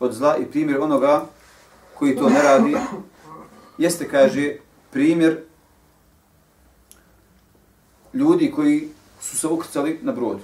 [0.00, 1.24] od zla i primjer onoga
[1.94, 2.76] koji to ne radi,
[3.78, 4.56] jeste, kaže,
[4.90, 5.40] primjer
[8.14, 8.88] ljudi koji
[9.20, 10.38] su se ukrcali na brod.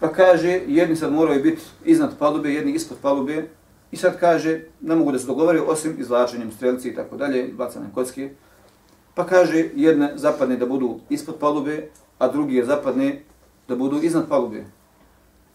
[0.00, 3.48] Pa kaže, jedni sad moraju biti iznad palube, jedni ispod palube,
[3.92, 7.90] i sad kaže, ne mogu da se dogovori osim izlačenjem strelci i tako dalje, bacanjem
[7.94, 8.30] kocke.
[9.14, 13.22] Pa kaže, jedne zapadne da budu ispod palube, a drugi je zapadne
[13.68, 14.64] da budu iznad palube.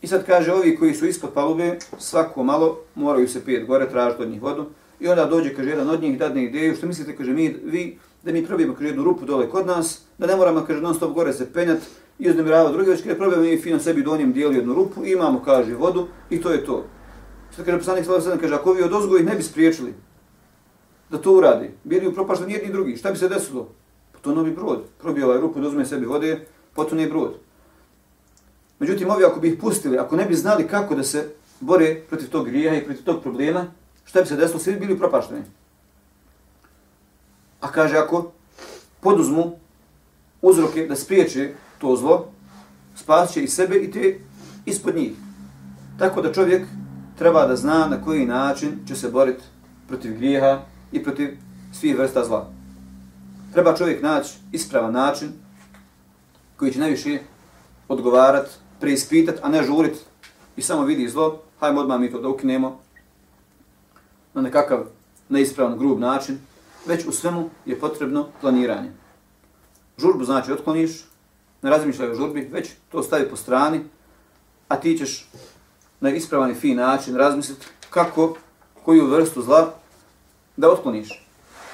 [0.01, 4.23] I sad kaže, ovi koji su ispod palube, svako malo moraju se pijet gore, tražiti
[4.23, 4.65] od njih vodu.
[4.99, 8.31] I onda dođe, kaže, jedan od njih dadne ideju, što mislite, kaže, mi, vi, da
[8.31, 11.33] mi probijemo, kaže, jednu rupu dole kod nas, da ne moramo, kaže, non stop gore
[11.33, 11.79] se penjat
[12.19, 15.75] i uznemirava drugi, već kaže, probijemo i fino sebi donjem dijeli jednu rupu, imamo, kaže,
[15.75, 16.85] vodu i to je to.
[17.53, 19.93] Što kaže, poslanik sallallahu kaže, ako vi od ozgo ne bi spriječili
[21.09, 23.69] da to uradi, bili upropašteni jedni i drugi, šta bi se desilo?
[24.11, 27.46] Pa to novi brod, probio ovaj rupu, dozme sebi vode, potom je brod.
[28.79, 32.29] Međutim, ovi ako bi ih pustili, ako ne bi znali kako da se bore protiv
[32.29, 33.65] tog grija i protiv tog problema,
[34.05, 34.59] šta bi se desilo?
[34.59, 35.41] Svi bili propašteni.
[37.61, 38.31] A kaže, ako
[38.99, 39.51] poduzmu
[40.41, 42.31] uzroke da spriječe to zlo,
[42.95, 44.19] spasit će i sebe i te
[44.65, 45.11] ispod njih.
[45.99, 46.67] Tako da čovjek
[47.17, 49.43] treba da zna na koji način će se boriti
[49.87, 50.61] protiv grijeha
[50.91, 51.37] i protiv
[51.73, 52.51] svih vrsta zla.
[53.53, 55.29] Treba čovjek naći ispravan način
[56.57, 57.19] koji će najviše
[57.87, 59.95] odgovarati preispitati, a ne žurit
[60.55, 62.79] i samo vidi zlo, hajmo odmah mi to da ukinemo
[64.33, 64.85] na nekakav
[65.29, 66.39] neispravan, grub način,
[66.85, 68.91] već u svemu je potrebno planiranje.
[69.97, 70.91] Žurbu znači otkloniš,
[71.61, 73.83] ne razmišljaj o žurbi, već to stavi po strani,
[74.67, 75.29] a ti ćeš
[75.99, 78.37] na ispravan i fin način razmisliti kako,
[78.83, 79.73] koju vrstu zla
[80.57, 81.27] da otkloniš.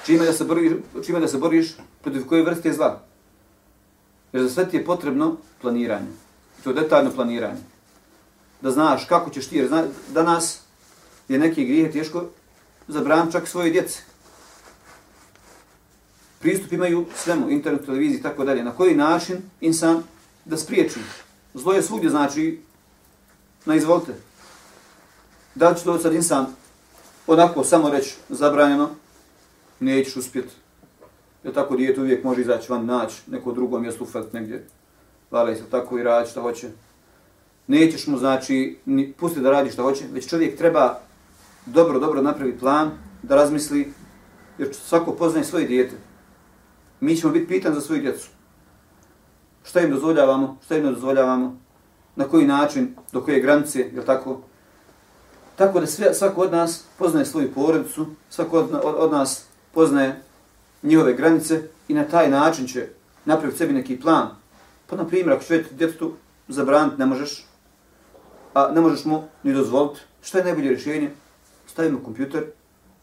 [0.06, 0.72] Čime da se boriš,
[1.06, 3.00] čime da se boriš protiv koje vrste zla.
[4.32, 6.23] Jer za sve ti je potrebno planiranje.
[6.64, 7.60] To je detaljno planiranje.
[8.60, 10.60] Da znaš kako ćeš ti, jer zna, danas
[11.28, 12.24] je neki grijeh teško
[12.88, 14.00] zabran čak svoje djece.
[16.40, 18.64] Pristup imaju svemu, internet, televiziji i tako dalje.
[18.64, 20.02] Na koji način insan
[20.44, 21.00] da spriječi.
[21.54, 22.60] Zlo je svugdje, znači,
[23.64, 24.14] na izvolite.
[25.54, 26.46] Da li će to sad insan
[27.26, 28.90] onako samo reći zabranjeno,
[29.80, 30.54] nećeš uspjeti.
[31.44, 34.66] Jer tako dijete uvijek može izaći van naći neko drugo mjesto ufakt negdje.
[35.34, 36.68] Lala se tako i radi što hoće.
[37.66, 40.98] Nećeš mu znači ni pusti da radi što hoće, već čovjek treba
[41.66, 42.90] dobro, dobro napravi plan,
[43.22, 43.92] da razmisli,
[44.58, 45.96] jer svako poznaje svoje dijete.
[47.00, 48.28] Mi ćemo biti pitan za svoju djecu.
[49.64, 51.58] Šta im dozvoljavamo, šta im ne dozvoljavamo,
[52.16, 54.40] na koji način, do koje granice, je tako?
[55.56, 60.22] Tako da sve, svako od nas poznaje svoju porodicu, svako od, od, od nas poznaje
[60.82, 62.88] njihove granice i na taj način će
[63.24, 64.43] napraviti sebi neki plan.
[64.86, 66.12] Pa, na primjer, ako će djetetu
[66.48, 67.46] zabraniti, ne možeš,
[68.54, 71.10] a ne možeš mu ni dozvoliti, šta je najbolje rješenje?
[71.66, 72.44] Stavimo kompjuter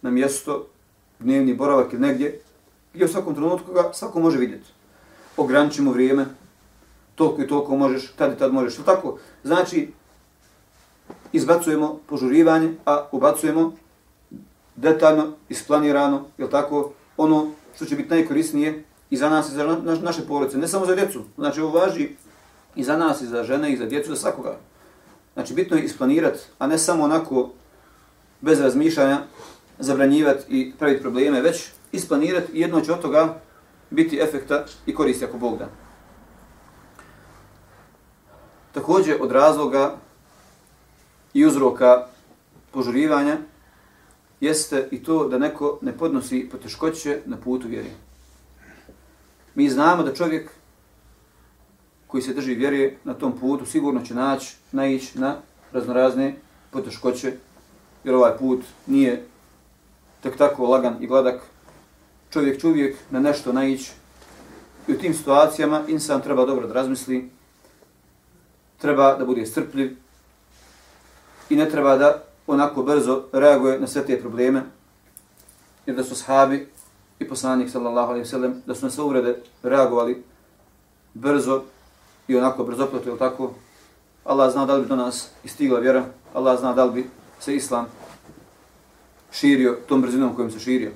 [0.01, 0.67] na mjesto,
[1.19, 2.39] dnevni boravak ili negdje,
[2.93, 4.69] gdje u svakom trenutku ga svako može vidjeti.
[5.37, 6.25] Ograničimo vrijeme,
[7.15, 8.75] toliko i toliko možeš, tad i tad možeš.
[8.85, 9.91] Tako, znači,
[11.33, 13.73] izbacujemo požurivanje, a ubacujemo
[14.75, 20.21] detaljno, isplanirano, je tako, ono što će biti najkorisnije i za nas i za naše
[20.27, 21.23] porodice, ne samo za djecu.
[21.37, 22.09] Znači, ovo važi
[22.75, 24.57] i za nas, i za žene, i za djecu, za svakoga.
[25.33, 27.49] Znači, bitno je isplanirati, a ne samo onako,
[28.41, 29.21] bez razmišljanja,
[29.79, 33.41] zabranjivati i praviti probleme, već isplanirati i jedno će od toga
[33.89, 35.69] biti efekta i koristi ako Bog da.
[38.71, 39.95] Također od razloga
[41.33, 42.07] i uzroka
[42.71, 43.37] požurivanja
[44.41, 47.89] jeste i to da neko ne podnosi poteškoće na putu vjeri.
[49.55, 50.49] Mi znamo da čovjek
[52.07, 55.37] koji se drži vjere na tom putu sigurno će naći, naići na
[55.71, 56.35] raznorazne
[56.71, 57.33] poteškoće,
[58.03, 59.25] jer ovaj put nije
[60.21, 61.41] tak tako lagan i gladak.
[62.29, 63.91] Čovjek će uvijek na nešto naići
[64.87, 67.29] i u tim situacijama insan treba dobro da razmisli,
[68.77, 69.97] treba da bude strpljiv
[71.49, 74.63] i ne treba da onako brzo reaguje na sve te probleme,
[75.85, 76.69] jer da su sahabi
[77.21, 80.23] i poslanik sallallahu alejhi ve sellem da su na sve uvrede reagovali
[81.13, 81.61] brzo
[82.27, 83.53] i onako brzo ili tako,
[84.25, 87.55] Allah zna da li bi do nas istigla vjera, Allah zna da li bi se
[87.55, 87.85] islam
[89.31, 90.91] širio tom brzinom kojim se širio.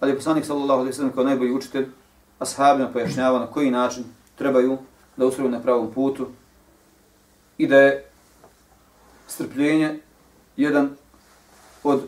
[0.00, 1.86] Ali je poslanik sallallahu alejhi ve sellem kao najbolji učitelj,
[2.38, 4.04] ashabima pojašnjavao pojašnjava na koji način
[4.38, 4.78] trebaju
[5.16, 6.26] da ustroju na pravom putu
[7.58, 8.04] i da je
[9.26, 10.00] strpljenje
[10.56, 10.90] jedan
[11.82, 12.02] od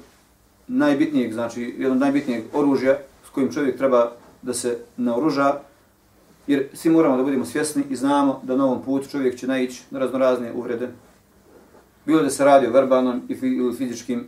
[0.66, 2.98] najbitnijeg, znači jedan od najbitnijeg oružja
[3.36, 5.54] kojim čovjek treba da se naoruža,
[6.46, 9.82] jer svi moramo da budemo svjesni i znamo da na ovom putu čovjek će naići
[9.90, 10.88] na raznorazne uvrede.
[12.06, 14.26] Bilo da se radi o verbalnom ili fizičkim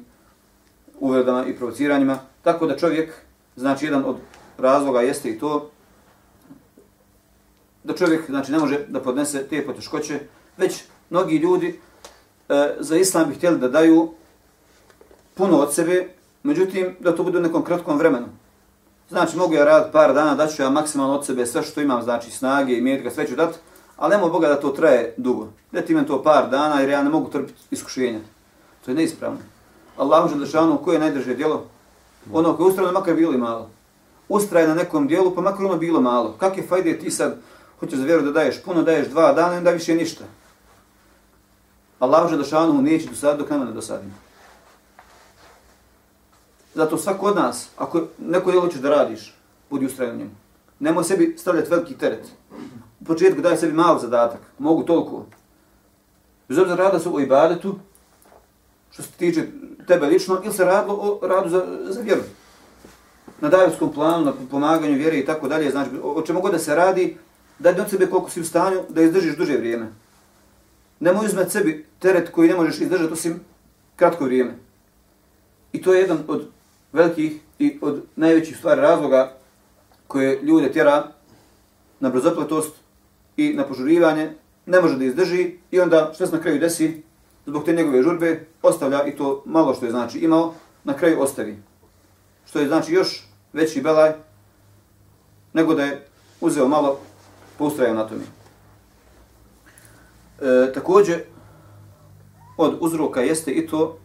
[1.01, 3.15] uvredama i provociranjima, tako da čovjek,
[3.57, 4.17] znači jedan od
[4.59, 5.71] razloga jeste i to,
[7.85, 10.21] da čovjek znači, ne može da podnese te poteškoće,
[10.57, 11.81] već mnogi ljudi
[12.49, 14.13] e, za islam bi htjeli da daju
[15.35, 16.09] puno od sebe,
[16.43, 18.27] međutim da to bude u nekom kratkom vremenu.
[19.09, 22.03] Znači mogu ja raditi par dana, da ću ja maksimalno od sebe sve što imam,
[22.03, 23.59] znači snage i metka, sve ću dati,
[23.97, 25.49] ali nemoj Boga da to traje dugo.
[25.73, 28.21] Da ti imam to par dana jer ja ne mogu trpiti iskušenja.
[28.85, 29.39] To je neispravno.
[29.97, 31.65] Allah može dešavno koje je najdrže djelo?
[32.33, 33.71] Ono koje je ustrajno makar bilo i malo.
[34.29, 36.35] Ustraje na nekom dijelu pa makar ono bilo malo.
[36.39, 37.37] Kakve fajde ti sad
[37.81, 40.25] hoćeš za vjeru da daješ puno, daješ dva dana i onda više ništa.
[41.99, 44.13] Allah može dešavno neće dosaditi dok nama ne dosadimo.
[46.75, 49.35] Zato svako od nas, ako neko djelo hoćeš da radiš,
[49.71, 50.31] budi ustrajan njemu.
[50.81, 52.27] Nemoj sebi stavljati veliki teret.
[53.01, 54.41] U početku daj sebi mali zadatak.
[54.59, 55.27] Mogu toliko.
[56.49, 57.79] Bez obzira rada se o ibadetu,
[58.91, 59.47] što se tiče
[59.87, 62.23] tebe lično, ili se radilo o radu za, za vjeru.
[63.41, 66.75] Na davijskom planu, na pomaganju vjere i tako dalje, znači o čemu god da se
[66.75, 67.17] radi,
[67.59, 69.93] daj od sebe koliko si u stanju da izdržiš duže vrijeme.
[71.01, 73.41] Nemoj uzmet sebi teret koji ne možeš izdržati osim
[73.97, 74.55] kratko vrijeme.
[75.73, 76.49] I to je jedan od
[76.93, 79.37] velikih i od najvećih stvari razloga
[80.07, 81.09] koje ljude tjera
[82.01, 82.75] na brzopletost
[83.37, 84.33] i na požurivanje,
[84.67, 87.03] ne može da izdrži i onda što se na kraju desi,
[87.47, 91.59] zbog te njegove žurbe, ostavlja i to malo što je znači imao, na kraju ostavi.
[92.47, 94.13] Što je znači još veći belaj
[95.53, 96.07] nego da je
[96.41, 96.99] uzeo malo,
[97.59, 98.25] poustrajao na tome.
[100.41, 101.23] E, također,
[102.57, 103.99] od uzroka jeste i to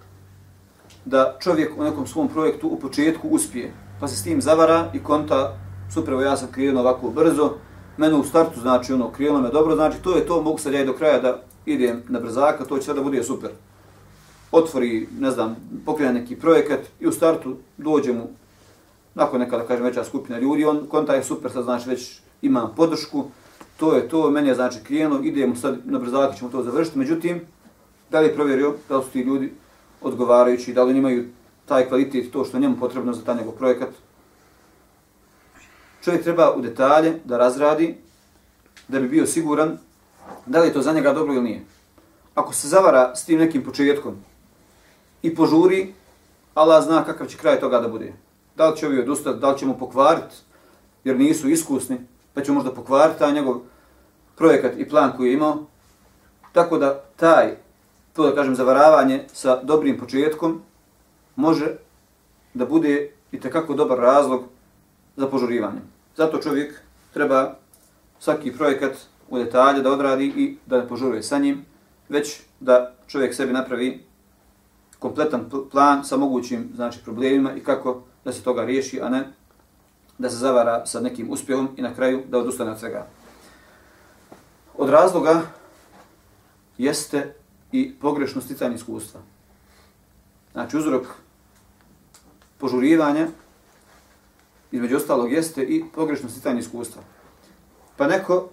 [1.05, 5.03] da čovjek u nekom svom projektu u početku uspije, pa se s tim zavara i
[5.03, 5.57] konta,
[5.93, 7.53] super, ja sam krenuo ovako brzo,
[7.97, 10.81] mene u startu znači ono, krenuo me dobro, znači to je to, mogu sad ja
[10.81, 13.49] i do kraja da idem na brzaka, to će sada bude super.
[14.51, 18.27] Otvori, ne znam, pokrene neki projekat i u startu dođe mu,
[19.15, 22.69] nakon neka, da kažem, veća skupina ljudi, on konta je super, sad znači već ima
[22.75, 23.25] podršku,
[23.77, 27.41] to je to, meni je znači krenuo, idemo sad na brzaka, ćemo to završiti, međutim,
[28.11, 29.53] da li je provjerio da su ti ljudi
[30.03, 31.29] odgovarajući, da li imaju
[31.65, 33.89] taj kvalitet, to što njemu potrebno za taj njegov projekat.
[36.03, 37.97] Čovjek treba u detalje da razradi,
[38.87, 39.77] da bi bio siguran
[40.45, 41.61] da li je to za njega dobro ili nije.
[42.35, 44.15] Ako se zavara s tim nekim početkom
[45.21, 45.93] i požuri,
[46.53, 48.13] Allah zna kakav će kraj toga da bude.
[48.55, 50.35] Da li će ovi odustati, da li će mu pokvariti,
[51.03, 51.97] jer nisu iskusni,
[52.33, 53.61] pa će možda pokvariti taj njegov
[54.35, 55.65] projekat i plan koji je imao.
[56.51, 57.55] Tako da taj
[58.13, 60.61] to da kažem zavaravanje sa dobrim početkom
[61.35, 61.75] može
[62.53, 64.43] da bude i tekako dobar razlog
[65.15, 65.81] za požurivanje.
[66.15, 66.81] Zato čovjek
[67.13, 67.55] treba
[68.19, 68.91] svaki projekat
[69.29, 71.65] u detalje da odradi i da ne požuruje sa njim,
[72.09, 74.03] već da čovjek sebi napravi
[74.99, 79.23] kompletan plan sa mogućim znači, problemima i kako da se toga riješi, a ne
[80.17, 83.07] da se zavara sa nekim uspjehom i na kraju da odustane od svega.
[84.77, 85.41] Od razloga
[86.77, 87.35] jeste
[87.73, 89.21] i pogrešno sticanje iskustva.
[90.51, 91.07] Znači uzrok
[92.57, 93.27] požurivanja
[94.71, 97.01] između ostalog jeste i pogrešno sticanje iskustva.
[97.97, 98.49] Pa neko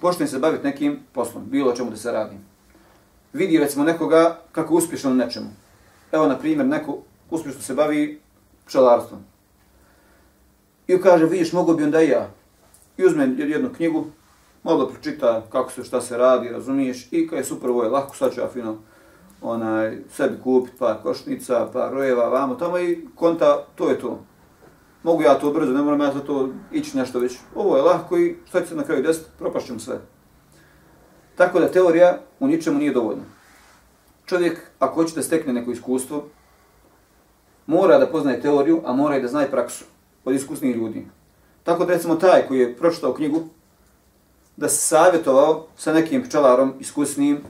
[0.00, 2.36] počne se baviti nekim poslom, bilo čemu da se radi.
[3.32, 5.50] Vidi recimo nekoga kako uspješno u nečemu.
[6.12, 6.98] Evo na primjer neko
[7.30, 8.20] uspješno se bavi
[8.66, 9.20] pčelarstvom.
[10.88, 12.30] I kaže, vidiš, mogu bi onda i ja.
[12.96, 14.06] I uzme jednu knjigu,
[14.62, 18.16] malo pročita kako se, šta se radi, razumiješ, i kada je super, ovo je lako,
[18.16, 18.78] sad ću ja fino
[19.42, 24.20] onaj, sebi kupiti par košnica, par rojeva, vamo, tamo i konta, to je to.
[25.02, 27.38] Mogu ja to brzo, ne moram ja za to ići nešto već.
[27.54, 30.00] Ovo je lako i šta će se na kraju desiti, propašćem sve.
[31.36, 33.22] Tako da teorija u ničemu nije dovoljna.
[34.26, 36.24] Čovjek, ako hoće da stekne neko iskustvo,
[37.66, 39.84] mora da poznaje teoriju, a mora i da zna i praksu
[40.24, 41.06] od iskusnih ljudi.
[41.62, 43.40] Tako da recimo taj koji je pročitao knjigu,
[44.60, 47.40] da se savjetovao sa nekim pčelarom iskusnim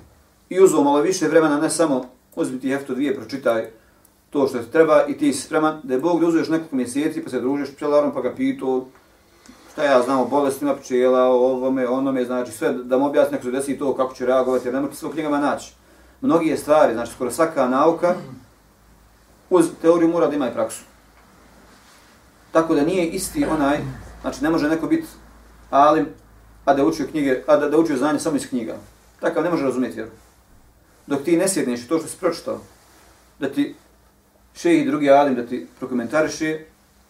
[0.49, 2.05] i uzuo malo više vremena, ne samo
[2.37, 3.71] uzmi ti hefto dvije, pročitaj
[4.31, 7.25] to što ti treba i ti si spreman, da je Bog da uzuješ nekog mjeseci
[7.25, 8.85] pa se družiš pčelarom pa ga pitao
[9.73, 13.45] šta ja znam o bolestima pčela, o ovome, onome, znači sve da mu objasni neko
[13.45, 15.73] se desi to kako će reagovati, jer ne možete sve u knjigama naći.
[16.21, 18.15] Mnogi je stvari, znači skoro svaka nauka
[19.51, 20.85] uz teoriju mora da ima i praksu.
[22.53, 23.79] Tako da nije isti onaj,
[24.21, 25.07] znači ne može neko biti
[25.71, 26.07] alim,
[26.65, 28.77] a da učio knjige, a da, da učio znanje samo iz knjiga.
[29.21, 30.11] Takav ne može razumjeti vjeru.
[31.07, 32.61] Dok ti ne sjedneš to što si pročitao,
[33.39, 33.75] da ti
[34.55, 36.59] še i drugi alim da ti prokomentariše,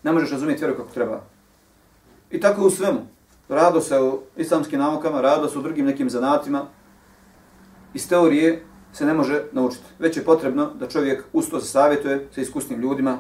[0.02, 1.20] ne možeš razumjeti vjeru kako treba.
[2.30, 3.00] I tako u svemu.
[3.48, 6.66] Rado se u islamskim naukama, rado se u drugim nekim zanatima.
[7.94, 9.84] Iz teorije se ne može naučiti.
[9.98, 13.18] Već je potrebno da čovjek usto se savjetuje sa iskusnim ljudima,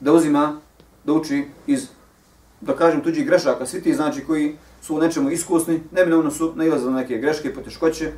[0.00, 0.60] da uzima
[1.04, 1.88] da uči iz,
[2.60, 3.66] da kažem, tuđih grešaka.
[3.66, 8.12] Svi ti znači koji su u nečemu iskusni, neminovno su nailazili na neke greške, poteškoće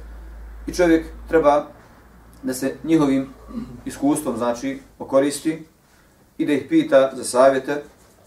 [0.66, 1.66] i čovjek treba
[2.42, 3.28] da se njihovim
[3.84, 5.62] iskustvom, znači, okoristi
[6.38, 7.82] i da ih pita za savjete,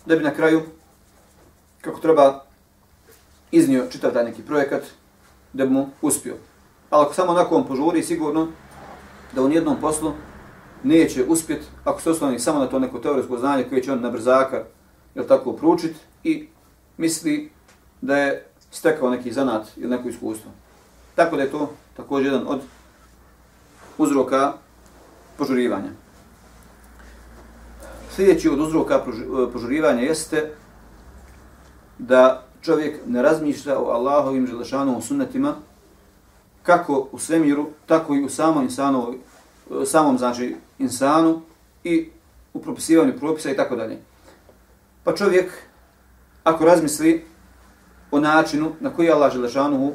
[0.06, 0.62] da bi na kraju,
[1.82, 2.46] kako treba,
[3.52, 4.84] iznio čitav taj neki projekat,
[5.54, 6.36] da bi mu uspio.
[6.90, 8.48] Ali ako samo onako on požuri, sigurno
[9.36, 10.14] da u nijednom poslu
[10.84, 14.10] neće uspjeti ako se osloni samo na to neko teoretsko znanje koje će on na
[14.10, 14.64] brzaka
[15.16, 16.48] jel tako pručit i
[16.98, 17.52] misli
[18.02, 20.52] da je stekao neki zanat ili neko iskustvo.
[21.16, 22.62] Tako da je to također jedan od
[23.98, 24.54] uzroka
[25.38, 25.90] požurivanja.
[28.16, 30.52] Sljedeći od uzroka e, požurivanja jeste
[31.98, 35.56] da čovjek ne razmišlja o Allahovim želešanovom sunnetima
[36.64, 39.14] kako u svemiru, tako i u samom insanu,
[39.82, 41.42] e, samom znači insanu
[41.84, 42.10] i
[42.54, 43.98] u propisivanju propisa i tako dalje.
[45.04, 45.52] Pa čovjek
[46.44, 47.31] ako razmisli
[48.12, 49.94] o načinu na koji Allah Želešanu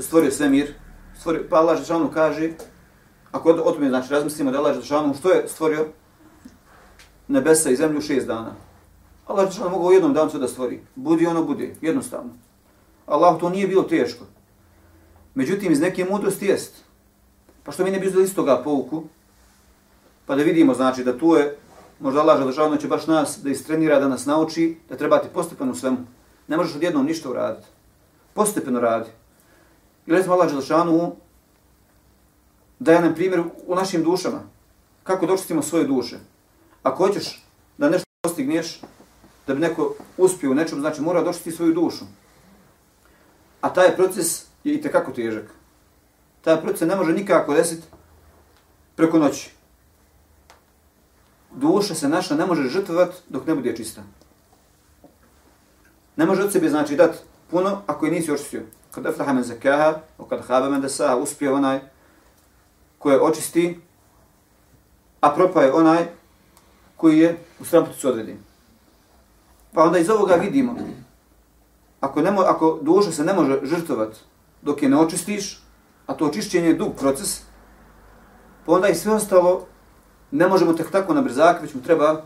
[0.00, 0.74] stvorio svemir,
[1.18, 2.50] stvorio, pa Allah Želešanu kaže,
[3.32, 5.86] ako o tome znači razmislimo da Allah Želešanu što je stvorio
[7.28, 8.54] nebesa i zemlju šest dana.
[9.26, 10.80] Allah Želešanu mogao u jednom danu sve da stvori.
[10.94, 12.30] Budi ono bude, jednostavno.
[13.06, 14.24] Allah to nije bilo teško.
[15.34, 16.74] Međutim, iz neke mudrosti jest.
[17.64, 19.02] Pa što mi ne bi uzeli istoga pouku,
[20.26, 21.56] pa da vidimo, znači, da tu je,
[22.00, 25.74] možda Allah Želešanu će baš nas da istrenira, da nas nauči, da trebati ti u
[25.74, 25.98] svemu.
[26.48, 27.66] Ne možeš odjednom ništa uraditi.
[28.34, 29.10] Postepeno radi.
[30.06, 31.16] I recimo Allah Đelšanu
[32.78, 34.40] daje nam primjer u našim dušama.
[35.02, 36.18] Kako dočistimo svoje duše.
[36.82, 37.42] Ako hoćeš
[37.78, 38.80] da nešto postigneš,
[39.46, 42.04] da bi neko uspio u nečemu, znači mora dočistiti svoju dušu.
[43.60, 45.56] A taj proces je i tekako težak
[46.46, 47.86] taj proces ne može nikako desiti
[48.96, 49.50] preko noći.
[51.50, 54.02] Duša se naša ne može žrtvovat dok ne bude čista.
[56.16, 57.18] Ne može od sebe znači dati
[57.50, 58.62] puno ako je nisi očistio.
[58.90, 61.80] Kad aflaha men zakaha, o kad haba men desaha, uspije onaj
[62.98, 63.80] koje očisti,
[65.20, 66.06] a propaje onaj
[66.96, 68.36] koji je u strampoticu odredi.
[69.72, 70.76] Pa onda iz ovoga vidimo,
[72.00, 74.18] ako, ne mo, ako duša se ne može žrtovati
[74.62, 75.62] dok je ne očistiš,
[76.06, 77.42] a to očišćenje je dug proces,
[78.66, 79.66] pa onda i sve ostalo
[80.30, 82.22] ne možemo tek tako na brzak, već mu treba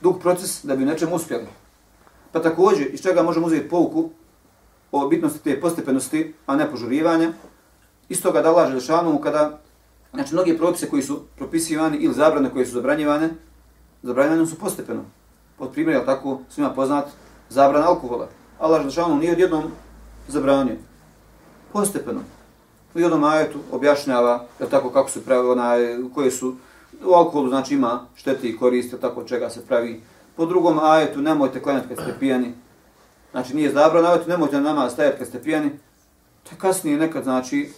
[0.00, 1.46] dug proces da bi nečem uspjeli.
[2.36, 4.10] Pa također, iz čega možemo uzeti pouku
[4.92, 7.32] o bitnosti te postepenosti, a ne požurivanja,
[8.08, 9.58] iz toga da laže Lešanomu kada,
[10.14, 13.30] znači, mnogi propise koji su propisivani ili zabrane koje su zabranjivane,
[14.02, 15.04] zabranjivane su postepeno.
[15.58, 17.06] Pod primjer, je tako, svima poznat,
[17.48, 18.28] zabran alkohola.
[18.58, 19.64] Allah Lešanomu nije odjednom
[20.28, 20.76] zabranio.
[21.72, 22.20] Postepeno
[22.94, 25.80] u jednom ajetu objašnjava je tako kako se pravi onaj,
[26.14, 26.54] koje su
[27.04, 30.02] u alkoholu znači ima štete i koriste, tako čega se pravi.
[30.36, 32.54] Po drugom ajetu nemojte klanjati kad ste pijani.
[33.30, 35.70] Znači nije zabrano, ajetu nemojte na namaz stajati kad ste pijani.
[36.42, 37.72] To je kasnije nekad znači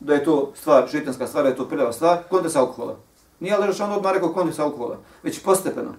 [0.00, 2.96] da je to stvar, šetanska stvar, da je to prljava stvar, sa alkohola.
[3.40, 5.94] Nije ali rešano odmah rekao sa alkohola, već postepeno.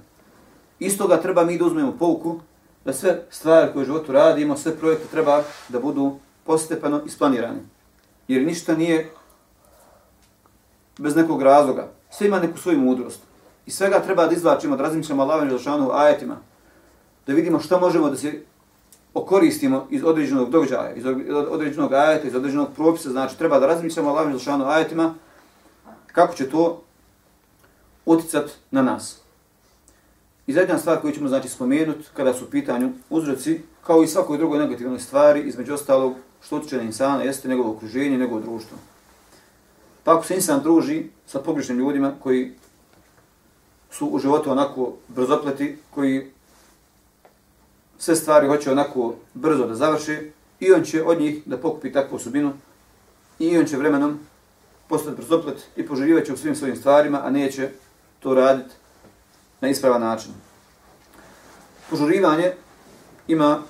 [0.79, 2.39] Isto ga treba mi da uzmemo pouku,
[2.85, 7.59] da sve stvari koje u životu radimo, sve projekte treba da budu postepeno isplanirani.
[8.27, 9.11] Jer ništa nije
[10.97, 11.87] bez nekog razloga.
[12.09, 13.19] Sve ima neku svoju mudrost.
[13.65, 16.37] I svega treba da izvlačimo, da razmišljamo Allahom i Želšanu ajetima.
[17.27, 18.43] Da vidimo šta možemo da se
[19.13, 21.05] okoristimo iz određenog događaja, iz
[21.49, 23.09] određenog ajeta, iz određenog propisa.
[23.09, 25.13] Znači, treba da razmišljamo Allahom i Želšanu ajetima
[26.07, 26.81] kako će to
[28.05, 29.19] uticat na nas.
[30.47, 34.37] I zadnja stvar koju ćemo znači spomenuti kada su u pitanju uzroci, kao i svakoj
[34.37, 38.77] drugoj negativnoj stvari, između ostalog što utiče na insana, jeste njegovo okruženje, njegovo društvo.
[40.03, 42.53] Pa ako se insan druži sa pogrešnim ljudima koji
[43.93, 46.31] su u životu onako brzopleti, koji
[47.97, 52.15] sve stvari hoće onako brzo da završi, i on će od njih da pokupi takvu
[52.15, 52.53] osobinu,
[53.39, 54.19] i on će vremenom
[54.87, 57.69] postati brzoplet i požurivat će u svim svojim stvarima, a neće
[58.19, 58.75] to raditi
[59.61, 60.31] na ispravan način.
[61.89, 62.51] Požurivanje
[63.27, 63.61] ima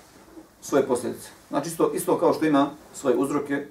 [0.62, 1.30] svoje posljedice.
[1.50, 3.66] Znači isto, isto kao što ima svoje uzroke,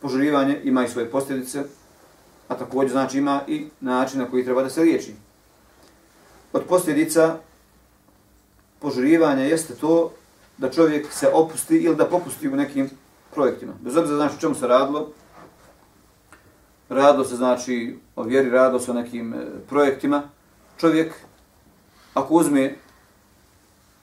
[0.00, 1.64] požurivanje ima i svoje posljedice,
[2.48, 5.14] a također znači ima i način na koji treba da se liječi.
[6.52, 7.36] Od posljedica
[8.80, 10.12] požurivanja jeste to
[10.58, 12.90] da čovjek se opusti ili da popusti u nekim
[13.34, 13.72] projektima.
[13.80, 15.08] Bez obzira znači o čemu se radilo,
[16.88, 19.36] radilo se znači o vjeri, radilo se o nekim e,
[19.68, 20.22] projektima,
[20.76, 21.14] čovjek
[22.14, 22.74] ako uzme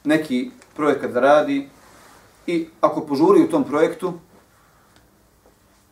[0.03, 1.69] neki projekat da radi
[2.47, 4.13] i ako požuri u tom projektu,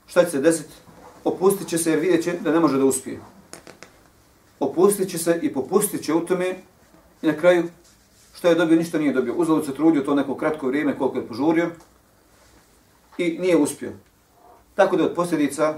[0.07, 0.73] šta će se desiti?
[1.23, 3.19] Opustit će se jer vidjet će da ne može da uspije.
[4.63, 6.55] Opustit će se i popustit će u tome
[7.21, 7.63] i na kraju
[8.35, 9.33] što je dobio, ništa nije dobio.
[9.33, 11.69] Uzalud se trudio to neko kratko vrijeme koliko je požurio
[13.17, 13.91] i nije uspio.
[14.75, 15.75] Tako da od posljedica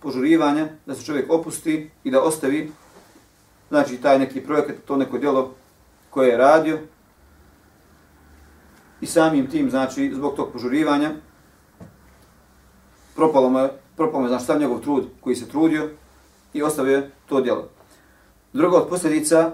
[0.00, 2.72] požurivanja da se čovjek opusti i da ostavi
[3.68, 5.54] znači taj neki projekat, to neko djelo
[6.10, 6.78] koje je radio
[9.00, 11.10] i samim tim, znači, zbog tog požurivanja
[13.14, 15.90] propalo mu, propalo mu znači, sam njegov trud koji se trudio
[16.52, 17.79] i ostavio to djelo.
[18.52, 19.52] Druga od posljedica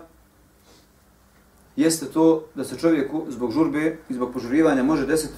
[1.76, 5.34] jeste to da se čovjeku zbog žurbe i zbog požurivanja može desiti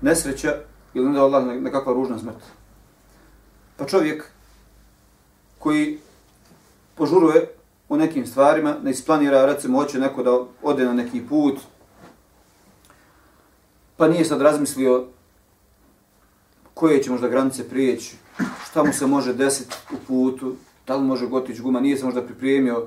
[0.00, 0.54] nesreća
[0.94, 2.36] ili onda Allah nekakva ružna smrt.
[3.76, 4.24] Pa čovjek
[5.58, 5.98] koji
[6.94, 7.48] požuruje
[7.88, 11.58] u nekim stvarima, ne isplanira, recimo, hoće neko da ode na neki put,
[13.96, 15.04] pa nije sad razmislio
[16.74, 18.16] koje će možda granice prijeći,
[18.70, 20.56] šta mu se može desiti u putu,
[20.88, 22.86] da li može gotić guma, nije se možda pripremio,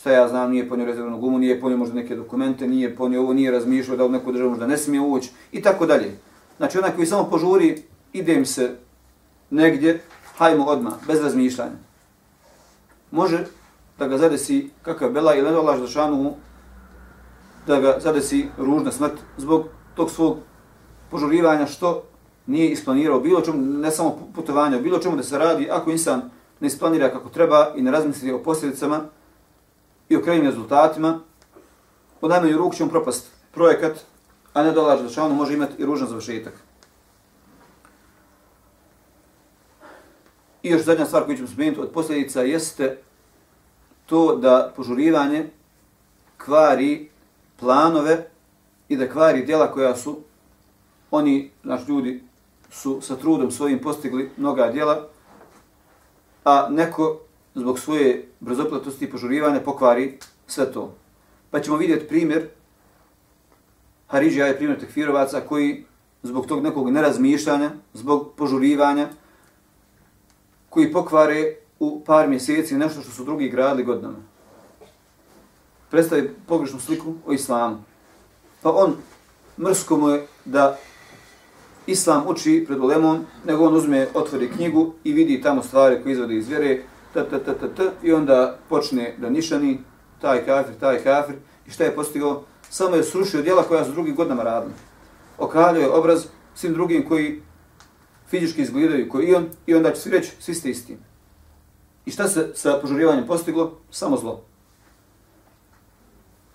[0.00, 3.32] šta ja znam, nije ponio rezervnu gumu, nije ponio možda neke dokumente, nije ponio ovo,
[3.32, 6.18] nije razmišljao da u neku državu možda ne smije ući i tako dalje.
[6.56, 7.82] Znači onaj koji samo požuri,
[8.12, 8.76] ide im se
[9.50, 10.00] negdje,
[10.36, 11.78] hajmo odmah, bez razmišljanja.
[13.10, 13.44] Može
[13.98, 16.34] da ga zadesi kakav bela ili ne dolaž šanu
[17.66, 20.36] da ga zadesi ružna smrt zbog tog svog
[21.10, 22.02] požurivanja što
[22.46, 26.30] nije isplanirao bilo čemu, ne samo putovanja, bilo čemu da se radi, ako insan
[26.60, 29.00] ne isplanira kako treba i ne razmisli o posljedicama
[30.08, 31.20] i o krajnim rezultatima,
[32.20, 33.98] u najmanju ruku će mu propast projekat,
[34.52, 36.52] a ne dolaž da šanu može imati i ružan završetak.
[40.62, 42.98] I još zadnja stvar koju ćemo spomenuti od posljedica jeste
[44.06, 45.50] to da požurivanje
[46.36, 47.08] kvari
[47.56, 48.30] planove
[48.88, 50.18] i da kvari djela koja su
[51.10, 52.22] oni, naš ljudi,
[52.70, 55.08] su sa trudom svojim postigli mnoga djela,
[56.44, 57.20] a neko
[57.54, 60.94] zbog svoje brzoplatosti i požurivanja pokvari sve to.
[61.50, 62.48] Pa ćemo vidjeti primjer
[64.08, 65.84] Haridžija je primjer tekfirovaca koji
[66.22, 69.08] zbog tog nekog nerazmišljanja, zbog požurivanja,
[70.68, 74.18] koji pokvare u par mjeseci nešto što su drugi gradili godinama.
[75.90, 77.76] Predstavi pogrešnu sliku o islamu.
[78.62, 78.96] Pa on,
[79.58, 80.78] mrsko mu je da
[81.88, 86.36] islam uči pred ulemom, nego on uzme, otvori knjigu i vidi tamo stvari koje izvode
[86.36, 86.82] iz vjere,
[87.14, 89.78] t, t, t, t, t, i onda počne da nišani,
[90.20, 91.36] taj kafir, taj kafir,
[91.66, 92.42] i šta je postigao?
[92.70, 94.72] Samo je srušio djela koja su drugim godinama radili.
[95.38, 97.40] Okaljio je obraz svim drugim koji
[98.26, 100.96] fizički izgledaju koji i on, i onda će svi reći, svi ste isti.
[102.06, 103.78] I šta se sa požurivanjem postiglo?
[103.90, 104.44] Samo zlo.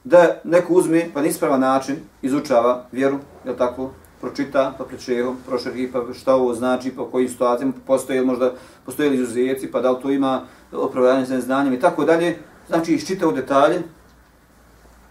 [0.03, 3.91] Da neko uzme, pa na ispravan način, izučava vjeru, je tako,
[4.23, 8.53] pročita, pa pred šehom, prošeri, pa šta ovo znači, pa koji situacijama postoje li možda,
[8.85, 12.37] postoje li izuzeci, pa da li to ima opravdanje za znanjem i tako dalje.
[12.67, 13.81] Znači, iščita u detalje,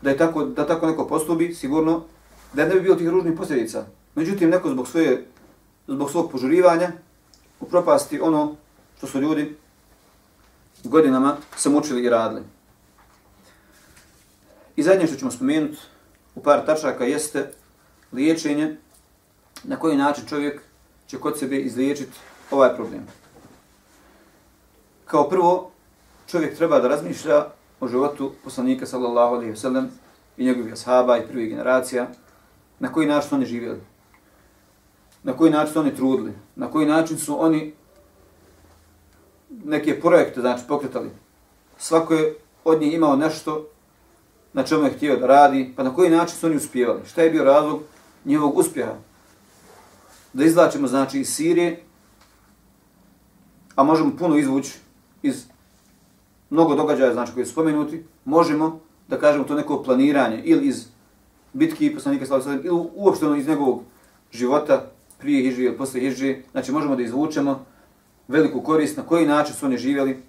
[0.03, 2.05] da je tako, da tako neko postupi, sigurno,
[2.53, 3.85] da ne bi bilo tih ružnih posljedica.
[4.15, 5.27] Međutim, neko zbog svoje,
[5.87, 6.93] zbog svog požurivanja,
[7.61, 8.57] upropasti ono
[8.97, 9.57] što su ljudi
[10.85, 12.43] godinama se mučili i radili.
[14.77, 15.79] I zadnje što ćemo spomenuti
[16.35, 17.53] u par tačaka jeste
[18.13, 18.77] liječenje
[19.65, 20.63] na koji način čovjek
[21.07, 22.19] će kod sebe izliječiti
[22.51, 23.07] ovaj problem.
[25.05, 25.71] Kao prvo,
[26.27, 27.47] čovjek treba da razmišlja
[27.81, 29.87] o životu poslanika sallallahu alaihi wasallam
[30.37, 32.09] i njegovih ashaba i prvih generacija,
[32.79, 33.81] na koji način su oni živjeli,
[35.23, 37.75] na koji način su oni trudili, na koji način su oni
[39.65, 41.11] neke projekte znači, pokretali.
[41.79, 42.35] Svako je
[42.65, 43.69] od njih imao nešto
[44.53, 47.01] na čemu je htio da radi, pa na koji način su oni uspjevali.
[47.07, 47.83] Šta je bio razlog
[48.25, 48.95] njihovog uspjeha?
[50.33, 51.83] Da izlačimo znači iz Sirije,
[53.75, 54.79] a možemo puno izvući
[55.23, 55.47] iz
[56.51, 60.87] mnogo događaja znači koji su spomenuti, možemo da kažemo to neko planiranje ili iz
[61.53, 63.83] bitki poslanika sallallahu alejhi ili uopšte ono iz njegovog
[64.33, 67.65] života prije hidžre ili posle hidžre, znači možemo da izvučemo
[68.29, 70.23] veliku korist na koji način su oni živjeli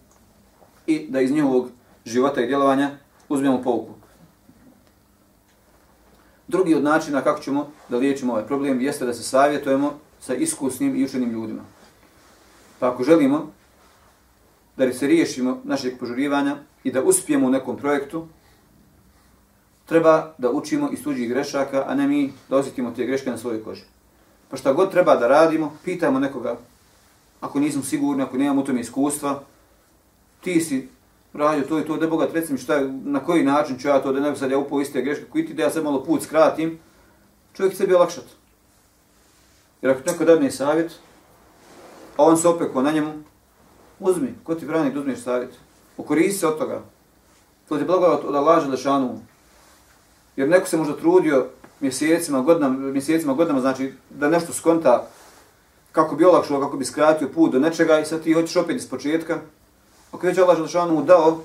[0.87, 1.69] i da iz njihovog
[2.05, 2.91] života i djelovanja
[3.29, 4.02] uzmemo pouku.
[6.47, 10.95] Drugi od načina kako ćemo da liječimo ovaj problem jeste da se savjetujemo sa iskusnim
[10.95, 11.61] i učenim ljudima.
[12.79, 13.51] Pa ako želimo
[14.77, 18.27] da se riješimo našeg požurivanja i da uspijemo u nekom projektu,
[19.85, 23.63] treba da učimo iz tuđih grešaka, a ne mi da osjetimo te greške na svojoj
[23.63, 23.83] koži.
[24.49, 26.57] Pa šta god treba da radimo, pitajmo nekoga,
[27.41, 29.43] ako nismo sigurni, ako nemamo u tome iskustva,
[30.41, 30.87] ti si
[31.33, 34.19] radio to i to, da Boga, recimo šta, na koji način ću ja to, da
[34.19, 36.79] ne sad ja upao iste greške, koji ti da ja sad malo put skratim,
[37.53, 38.25] čovjek će sebi olakšat.
[39.81, 40.91] Jer ako neko dadne savjet,
[42.17, 43.13] a on se opekao na njemu,
[43.99, 45.53] uzmi, ko ti brani da uzmeš savjet?
[45.97, 46.81] Okoristi se od toga.
[47.69, 49.19] To ti blago od Allaha da šanu.
[50.35, 51.47] Jer neko se možda trudio
[51.79, 55.07] mjesecima, godinama, mjesecima, godinama, znači da nešto skonta
[55.91, 58.89] kako bi olakšao, kako bi skratio put do nečega i sad ti hoćeš opet iz
[58.89, 59.39] početka.
[60.13, 61.39] Ako već Allah Želešanu dao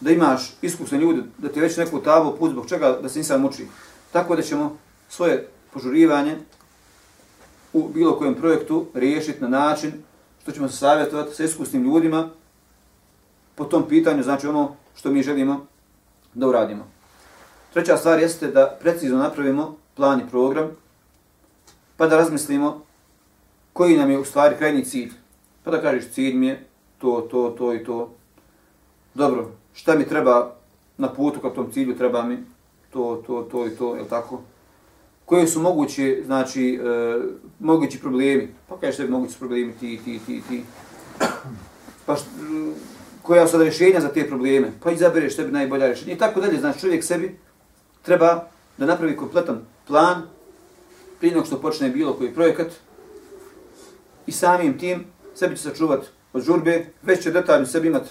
[0.00, 3.40] da imaš iskusne ljude, da ti već neku tabu put zbog čega da se insan
[3.40, 3.66] muči.
[4.12, 4.76] Tako da ćemo
[5.08, 6.36] svoje požurivanje
[7.72, 9.92] u bilo kojem projektu riješiti na način
[10.42, 12.30] što ćemo se savjetovati sa iskusnim ljudima
[13.54, 15.66] po tom pitanju, znači ono što mi želimo
[16.34, 16.86] da uradimo.
[17.72, 20.70] Treća stvar jeste da precizno napravimo plan i program,
[21.96, 22.82] pa da razmislimo
[23.72, 25.12] koji nam je u stvari krajni cilj.
[25.64, 26.66] Pa da kažeš cilj mi je
[27.04, 28.10] to, to, to i to.
[29.14, 30.54] Dobro, šta mi treba
[30.98, 32.36] na putu ka tom cilju, treba mi
[32.92, 34.40] to, to, to i to, je tako?
[35.24, 37.20] Koji su mogući, znači, e,
[37.60, 38.48] mogući problemi?
[38.68, 40.62] Pa kažeš sebi mogući problemi, ti, ti, ti, ti.
[42.06, 42.26] Pa št,
[43.22, 44.72] koja su sada rješenja za te probleme?
[44.82, 46.60] Pa izabereš sebi najbolja rješenja i tako dalje.
[46.60, 47.38] Znači, čovjek sebi
[48.02, 48.48] treba
[48.78, 50.22] da napravi kompletan plan
[51.20, 52.72] prije nego što počne bilo koji projekat
[54.26, 58.10] i samim tim sebi će sačuvati od žurbe, već će detaljno sebi imati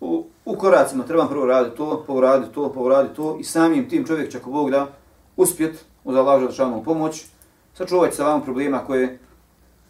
[0.00, 3.88] u, u koracima, trebam prvo raditi to, pa uraditi to, pa uraditi to i samim
[3.88, 4.92] tim čovjek će ako Bog da
[5.36, 7.24] uspjet uz Allaha državnu pomoć,
[7.74, 9.18] sačuvati sa vam problema koje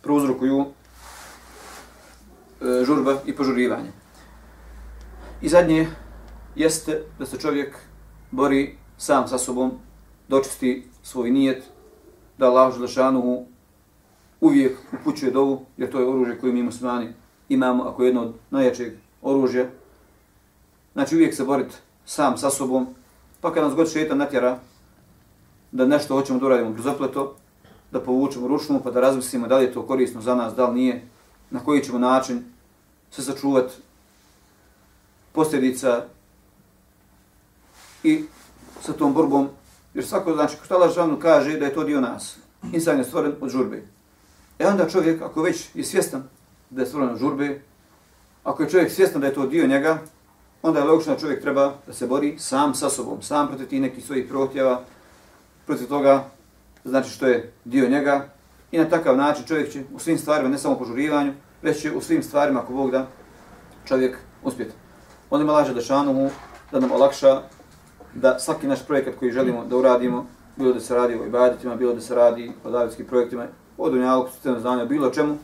[0.03, 0.65] prouzrokuju
[2.61, 3.93] e, žurba i požurivanje.
[5.43, 5.89] I zadnje
[6.57, 7.77] jeste da se čovjek
[8.31, 9.73] bori sam sa sobom,
[10.29, 11.65] dočisti svoj nijet,
[12.39, 13.47] da Allah želešanu
[14.41, 17.13] uvijek upućuje dovu, jer to je oružje koje mi muslimani
[17.49, 19.67] imamo, ako je jedno od najjačeg oružja.
[20.93, 21.75] Znači uvijek se boriti
[22.05, 22.87] sam sa sobom,
[23.41, 24.59] pa kad nas god šetan natjera
[25.73, 27.37] da nešto hoćemo da uradimo brzopleto,
[27.93, 30.75] da povučemo ručnu, pa da razmislimo da li je to korisno za nas, da li
[30.75, 31.09] nije,
[31.51, 32.45] na koji ćemo način
[33.11, 33.75] se sačuvati
[35.33, 36.05] posljedica
[38.03, 38.25] i
[38.83, 39.49] sa tom borbom,
[39.95, 42.37] jer svako, znači, ko Allah kaže da je to dio nas.
[42.73, 43.83] Insan je stvoren od žurbe.
[44.61, 46.23] E onda čovjek, ako već je svjestan
[46.71, 47.61] da je stvoren žurbe,
[48.45, 49.99] ako je čovjek svjestan da je to dio njega,
[50.63, 53.81] onda je logično da čovjek treba da se bori sam sa sobom, sam protiv tih
[53.81, 54.83] nekih svojih protjeva,
[55.67, 56.25] protiv toga,
[56.85, 58.29] znači što je dio njega,
[58.73, 61.33] i na takav način čovjek će u svim stvarima, ne samo po žurivanju,
[61.63, 63.07] već će u svim stvarima, ako Bog da,
[63.85, 64.75] čovjek uspjeti.
[65.31, 66.31] On ima laže da mu,
[66.73, 67.43] da nam olakša
[68.15, 71.95] da svaki naš projekat koji želimo da uradimo, bilo da se radi o ibaditima, bilo
[71.95, 73.47] da se radi o davetskim projektima,
[73.81, 75.37] o dunjalu, sistemu znanja, bilo čemu,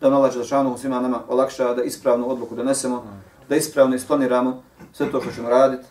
[0.00, 3.04] da nam laže da svima nama olakša da ispravnu odluku donesemo,
[3.48, 5.84] da ispravno isplaniramo sve to što ćemo raditi.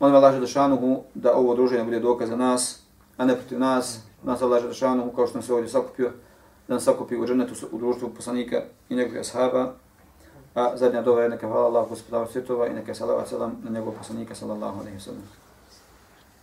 [0.00, 0.76] On Allah laže da
[1.14, 2.82] da ovo druženje bude dokaz za nas,
[3.16, 6.10] a ne protiv nas, nas Allah Želešanu, kao što nam se ovdje sakupio,
[6.68, 9.72] da nas sakupi u džennetu u društvu poslanika i njegovih ashaba.
[10.54, 13.94] A zadnja dova je neka hvala Allah gospodaru svjetova i neka salavat selam na njegovog
[13.98, 15.22] poslanika sallallahu alaihi wa sallam.